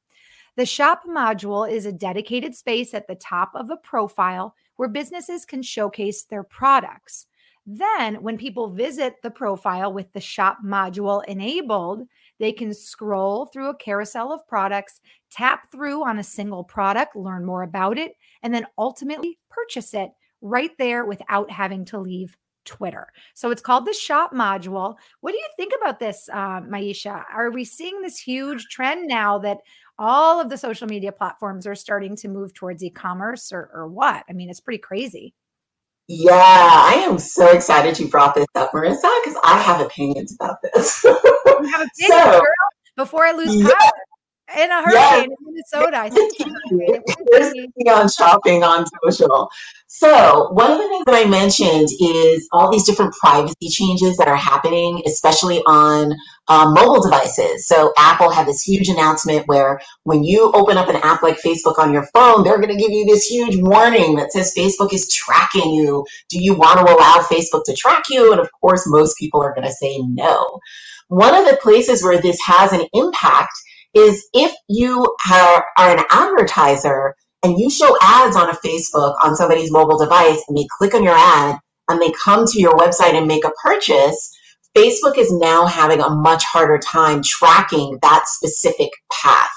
[0.57, 5.45] The shop module is a dedicated space at the top of a profile where businesses
[5.45, 7.27] can showcase their products.
[7.65, 12.03] Then, when people visit the profile with the shop module enabled,
[12.39, 15.01] they can scroll through a carousel of products,
[15.31, 20.11] tap through on a single product, learn more about it, and then ultimately purchase it
[20.41, 23.07] right there without having to leave Twitter.
[23.33, 24.95] So it's called the shop module.
[25.21, 27.23] What do you think about this, uh, Maisha?
[27.33, 29.59] Are we seeing this huge trend now that
[29.97, 34.23] all of the social media platforms are starting to move towards e-commerce or, or what?
[34.29, 35.33] I mean, it's pretty crazy.
[36.07, 40.57] Yeah, I am so excited you brought this up, Marissa, because I have opinions about
[40.61, 41.03] this.
[41.57, 42.43] You have a So- girl,
[42.97, 43.69] before I lose Yeah.
[43.69, 43.91] power
[44.57, 45.97] in a hurricane in Minnesota.
[45.97, 47.01] I think it's a.
[47.31, 49.49] There's something on shopping on social.
[49.87, 54.27] So, one of the things that I mentioned is all these different privacy changes that
[54.27, 56.13] are happening, especially on
[56.47, 57.67] um, mobile devices.
[57.67, 61.77] So, Apple had this huge announcement where when you open up an app like Facebook
[61.79, 65.11] on your phone, they're going to give you this huge warning that says Facebook is
[65.11, 66.05] tracking you.
[66.29, 68.31] Do you want to allow Facebook to track you?
[68.31, 70.59] And of course, most people are going to say no.
[71.07, 73.53] One of the places where this has an impact
[73.93, 79.35] is if you are, are an advertiser and you show ads on a Facebook on
[79.35, 81.57] somebody's mobile device and they click on your ad
[81.89, 84.34] and they come to your website and make a purchase,
[84.75, 89.49] Facebook is now having a much harder time tracking that specific path.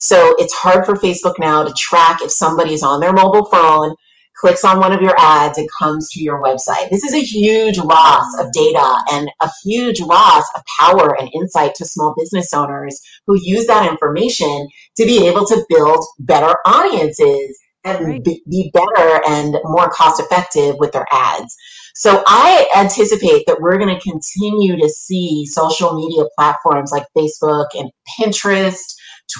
[0.00, 3.94] So it's hard for Facebook now to track if somebody's on their mobile phone,
[4.36, 6.90] clicks on one of your ads, and comes to your website.
[6.90, 11.74] This is a huge loss of data and a huge loss of power and insight
[11.76, 17.58] to small business owners who use that information to be able to build better audiences
[17.84, 18.24] and Right.
[18.24, 21.54] be, be better and more cost effective with their ads.
[21.94, 27.66] So I anticipate that we're going to continue to see social media platforms like Facebook
[27.74, 27.88] and
[28.18, 28.82] Pinterest,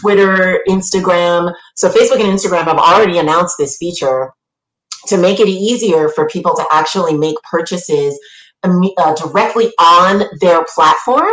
[0.00, 1.52] Twitter, Instagram.
[1.74, 4.32] So Facebook and Instagram have already announced this feature
[5.08, 8.18] to make it easier for people to actually make purchases
[8.62, 11.32] uh, directly on their platform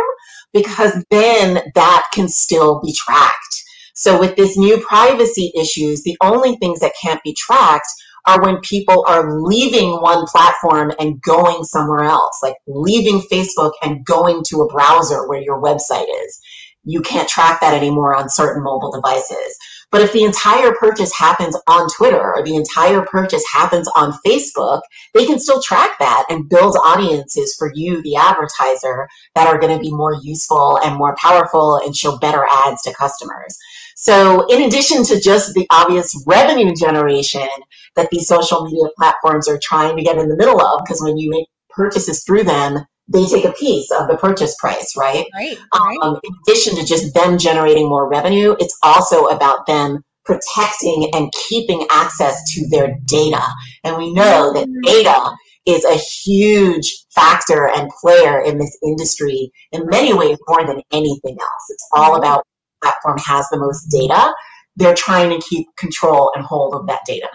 [0.52, 3.62] because then that can still be tracked.
[3.94, 7.88] So with this new privacy issues, the only things that can't be tracked
[8.26, 14.04] are when people are leaving one platform and going somewhere else, like leaving Facebook and
[14.04, 16.40] going to a browser where your website is.
[16.84, 19.56] You can't track that anymore on certain mobile devices.
[19.92, 24.80] But if the entire purchase happens on Twitter or the entire purchase happens on Facebook,
[25.12, 29.76] they can still track that and build audiences for you, the advertiser, that are going
[29.76, 33.56] to be more useful and more powerful and show better ads to customers.
[33.96, 37.48] So, in addition to just the obvious revenue generation
[37.96, 41.16] that these social media platforms are trying to get in the middle of, because when
[41.16, 42.78] you make purchases through them,
[43.08, 45.26] they take a piece of the purchase price, right?
[45.34, 45.58] Right.
[45.74, 45.98] Right.
[46.02, 51.32] Um, in addition to just them generating more revenue, it's also about them protecting and
[51.48, 53.42] keeping access to their data.
[53.84, 54.82] And we know that Mm.
[54.84, 55.32] data
[55.66, 61.36] is a huge factor and player in this industry in many ways more than anything
[61.40, 61.70] else.
[61.70, 62.46] It's all about what
[62.82, 64.32] platform has the most data.
[64.76, 67.28] They're trying to keep control and hold of that data.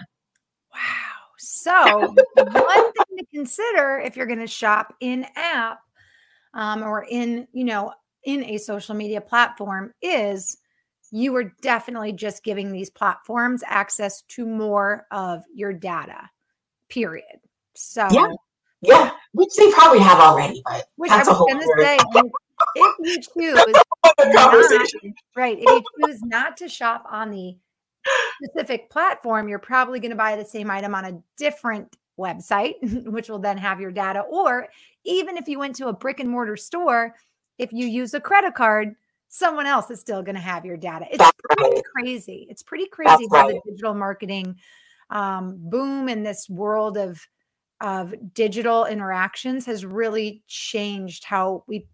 [0.72, 0.80] Wow.
[1.38, 5.80] So, one thing to consider if you're going to shop in app
[6.54, 7.92] um, or in, you know,
[8.24, 10.58] in a social media platform is
[11.10, 16.28] you are definitely just giving these platforms access to more of your data,
[16.88, 17.40] period.
[17.74, 18.26] So, Yeah.
[18.80, 21.98] Yeah, which they probably have already, but which I that's a whole other say,
[22.74, 23.20] if you
[23.54, 23.58] choose
[24.04, 24.54] other not-
[25.36, 25.58] Right.
[25.60, 27.56] If you choose not to shop on the
[28.42, 32.74] specific platform, you're probably going to buy the same item on a different website,
[33.10, 34.20] which will then have your data.
[34.20, 34.68] Or
[35.04, 37.14] even if you went to a brick and mortar store,
[37.58, 38.94] if you use a credit card,
[39.28, 41.06] someone else is still going to have your data.
[41.10, 41.82] It's That's pretty right.
[41.94, 42.46] crazy.
[42.48, 43.60] It's pretty crazy That's how right.
[43.64, 44.56] the digital marketing
[45.10, 47.20] um, boom in this world of
[47.80, 51.86] of digital interactions has really changed how we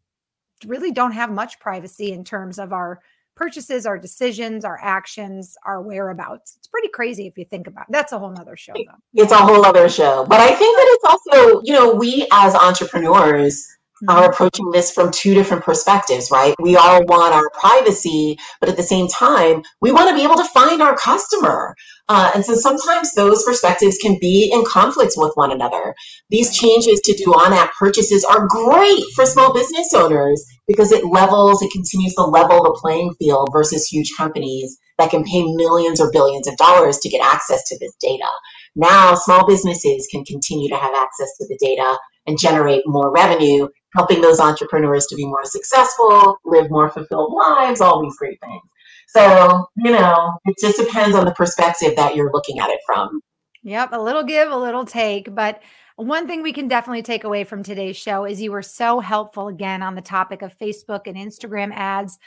[0.67, 3.01] really don't have much privacy in terms of our
[3.37, 6.57] purchases, our decisions, our actions, our whereabouts.
[6.59, 7.93] It's pretty crazy if you think about it.
[7.93, 8.99] That's a whole nother show, though.
[9.23, 10.25] It's a whole other show.
[10.29, 13.67] But I think that it's also, you know, we as entrepreneurs
[14.09, 14.33] are mm-hmm.
[14.33, 16.55] approaching this from two different perspectives, right?
[16.61, 20.37] We all want our privacy, but at the same time, we want to be able
[20.37, 21.75] to find our customer.
[22.09, 25.95] Uh, and so sometimes those perspectives can be in conflict with one another.
[26.29, 31.05] These changes to do on app purchases are great for small business owners because it
[31.07, 36.01] levels, it continues to level the playing field versus huge companies that can pay millions
[36.01, 38.29] or billions of dollars to get access to this data.
[38.77, 43.69] Now, small businesses can continue to have access to the data and generate more revenue,
[43.95, 48.63] helping those entrepreneurs to be more successful, live more fulfilled lives, all these great things.
[49.09, 53.21] So, you know, it just depends on the perspective that you're looking at it from.
[53.63, 55.35] Yep, a little give, a little take.
[55.35, 55.63] But
[55.97, 59.49] one thing we can definitely take away from today's show is you were so helpful
[59.49, 62.19] again on the topic of Facebook and Instagram ads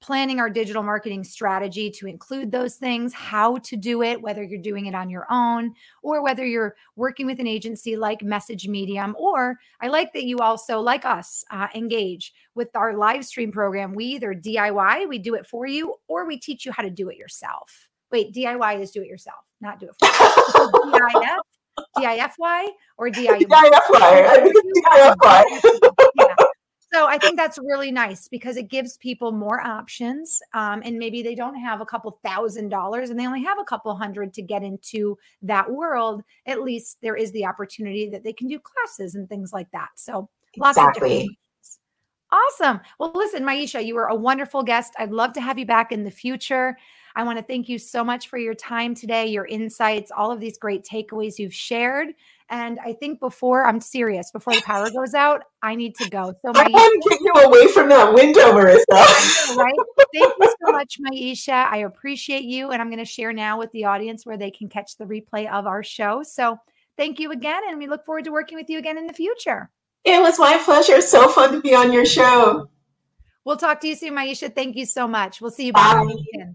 [0.00, 4.60] planning our digital marketing strategy to include those things, how to do it, whether you're
[4.60, 5.72] doing it on your own
[6.02, 9.16] or whether you're working with an agency like Message Medium.
[9.18, 13.94] Or I like that you also, like us, uh, engage with our live stream program.
[13.94, 17.08] We either DIY, we do it for you, or we teach you how to do
[17.08, 17.88] it yourself.
[18.12, 21.20] Wait, DIY is do it yourself, not do it for you.
[21.20, 21.55] DIF,
[21.98, 23.38] DIFY or DIY?
[23.48, 23.92] DIFY.
[23.92, 26.10] I think it's DIFY.
[26.16, 26.46] yeah.
[26.92, 30.40] So I think that's really nice because it gives people more options.
[30.54, 33.64] Um, and maybe they don't have a couple thousand dollars and they only have a
[33.64, 36.22] couple hundred to get into that world.
[36.46, 39.88] At least there is the opportunity that they can do classes and things like that.
[39.96, 41.00] So lots exactly.
[41.02, 41.38] of different
[42.32, 42.80] Awesome.
[42.98, 44.94] Well, listen, Maisha, you were a wonderful guest.
[44.98, 46.76] I'd love to have you back in the future.
[47.16, 50.38] I want to thank you so much for your time today, your insights, all of
[50.38, 52.08] these great takeaways you've shared.
[52.50, 56.34] And I think before I'm serious, before the power goes out, I need to go.
[56.42, 59.56] So I want to get you away from that window, Marissa.
[59.56, 59.74] right?
[60.12, 61.66] Thank you so much, Maisha.
[61.70, 62.70] I appreciate you.
[62.70, 65.50] And I'm going to share now with the audience where they can catch the replay
[65.50, 66.22] of our show.
[66.22, 66.58] So
[66.98, 67.62] thank you again.
[67.66, 69.70] And we look forward to working with you again in the future.
[70.04, 71.00] It was my pleasure.
[71.00, 72.68] So fun to be on your show.
[73.46, 74.54] We'll talk to you soon, Maisha.
[74.54, 75.40] Thank you so much.
[75.40, 76.06] We'll see you back.
[76.06, 76.54] Bye.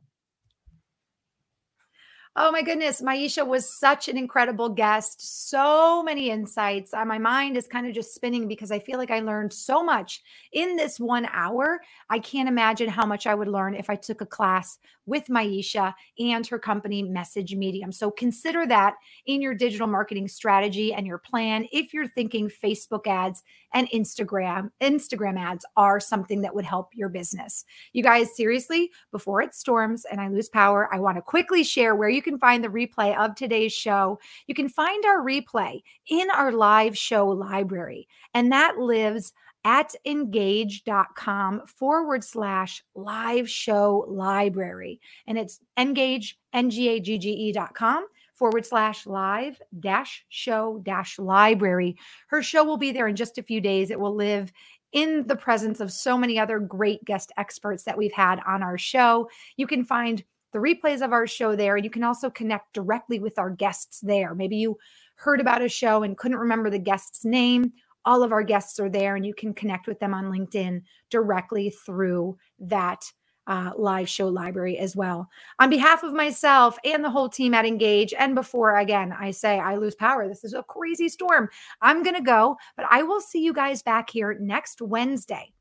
[2.37, 5.41] Oh my goodness, Maisha was such an incredible guest.
[5.41, 6.93] So many insights.
[6.93, 9.83] Uh, my mind is kind of just spinning because I feel like I learned so
[9.83, 10.21] much
[10.53, 11.81] in this one hour.
[12.09, 15.93] I can't imagine how much I would learn if I took a class with Maisha
[16.19, 17.91] and her company Message Medium.
[17.91, 18.93] So consider that
[19.25, 23.43] in your digital marketing strategy and your plan if you're thinking Facebook ads
[23.73, 27.65] and Instagram Instagram ads are something that would help your business.
[27.91, 31.95] You guys seriously, before it storms and I lose power, I want to quickly share
[31.95, 34.19] where you can find the replay of today's show.
[34.47, 39.33] You can find our replay in our live show library and that lives
[39.63, 44.99] at engage.com forward slash live show library.
[45.27, 51.95] And it's engage, N-G-A-G-G-E dot com forward slash live dash show dash library.
[52.27, 53.91] Her show will be there in just a few days.
[53.91, 54.51] It will live
[54.93, 58.77] in the presence of so many other great guest experts that we've had on our
[58.77, 59.29] show.
[59.57, 61.75] You can find the replays of our show there.
[61.75, 64.35] And you can also connect directly with our guests there.
[64.35, 64.77] Maybe you
[65.15, 67.73] heard about a show and couldn't remember the guest's name.
[68.05, 71.69] All of our guests are there, and you can connect with them on LinkedIn directly
[71.69, 73.03] through that
[73.45, 75.29] uh, live show library as well.
[75.59, 79.59] On behalf of myself and the whole team at Engage, and before again, I say
[79.59, 80.27] I lose power.
[80.27, 81.49] This is a crazy storm.
[81.81, 85.53] I'm going to go, but I will see you guys back here next Wednesday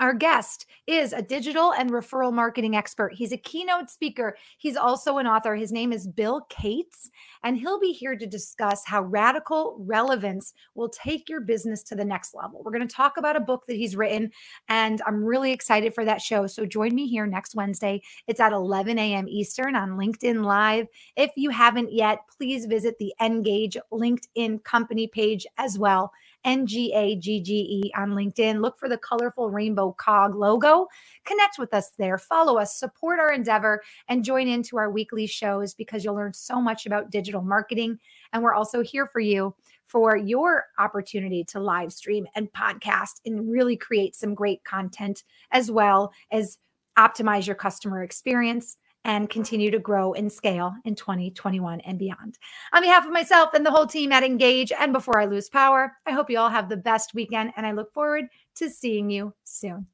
[0.00, 3.12] our guest is a digital and referral marketing expert.
[3.14, 4.36] He's a keynote speaker.
[4.56, 5.56] He's also an author.
[5.56, 7.10] His name is Bill Cates,
[7.42, 12.04] and he'll be here to discuss how radical relevance will take your business to the
[12.04, 12.62] next level.
[12.62, 14.30] We're going to talk about a book that he's written,
[14.68, 16.46] and I'm really excited for that show.
[16.46, 18.00] So join me here next Wednesday.
[18.28, 19.28] It's at 11 a.m.
[19.28, 20.86] Eastern on LinkedIn Live.
[21.16, 26.12] If you haven't yet, please visit the Engage LinkedIn company page as well.
[26.48, 28.62] N G A G G E on LinkedIn.
[28.62, 30.86] Look for the colorful rainbow cog logo.
[31.26, 35.74] Connect with us there, follow us, support our endeavor, and join into our weekly shows
[35.74, 37.98] because you'll learn so much about digital marketing.
[38.32, 39.54] And we're also here for you
[39.84, 45.70] for your opportunity to live stream and podcast and really create some great content as
[45.70, 46.56] well as
[46.98, 52.38] optimize your customer experience and continue to grow and scale in 2021 and beyond.
[52.72, 55.92] On behalf of myself and the whole team at Engage, and before I lose power,
[56.06, 58.26] I hope you all have the best weekend and I look forward
[58.56, 59.86] to seeing you soon.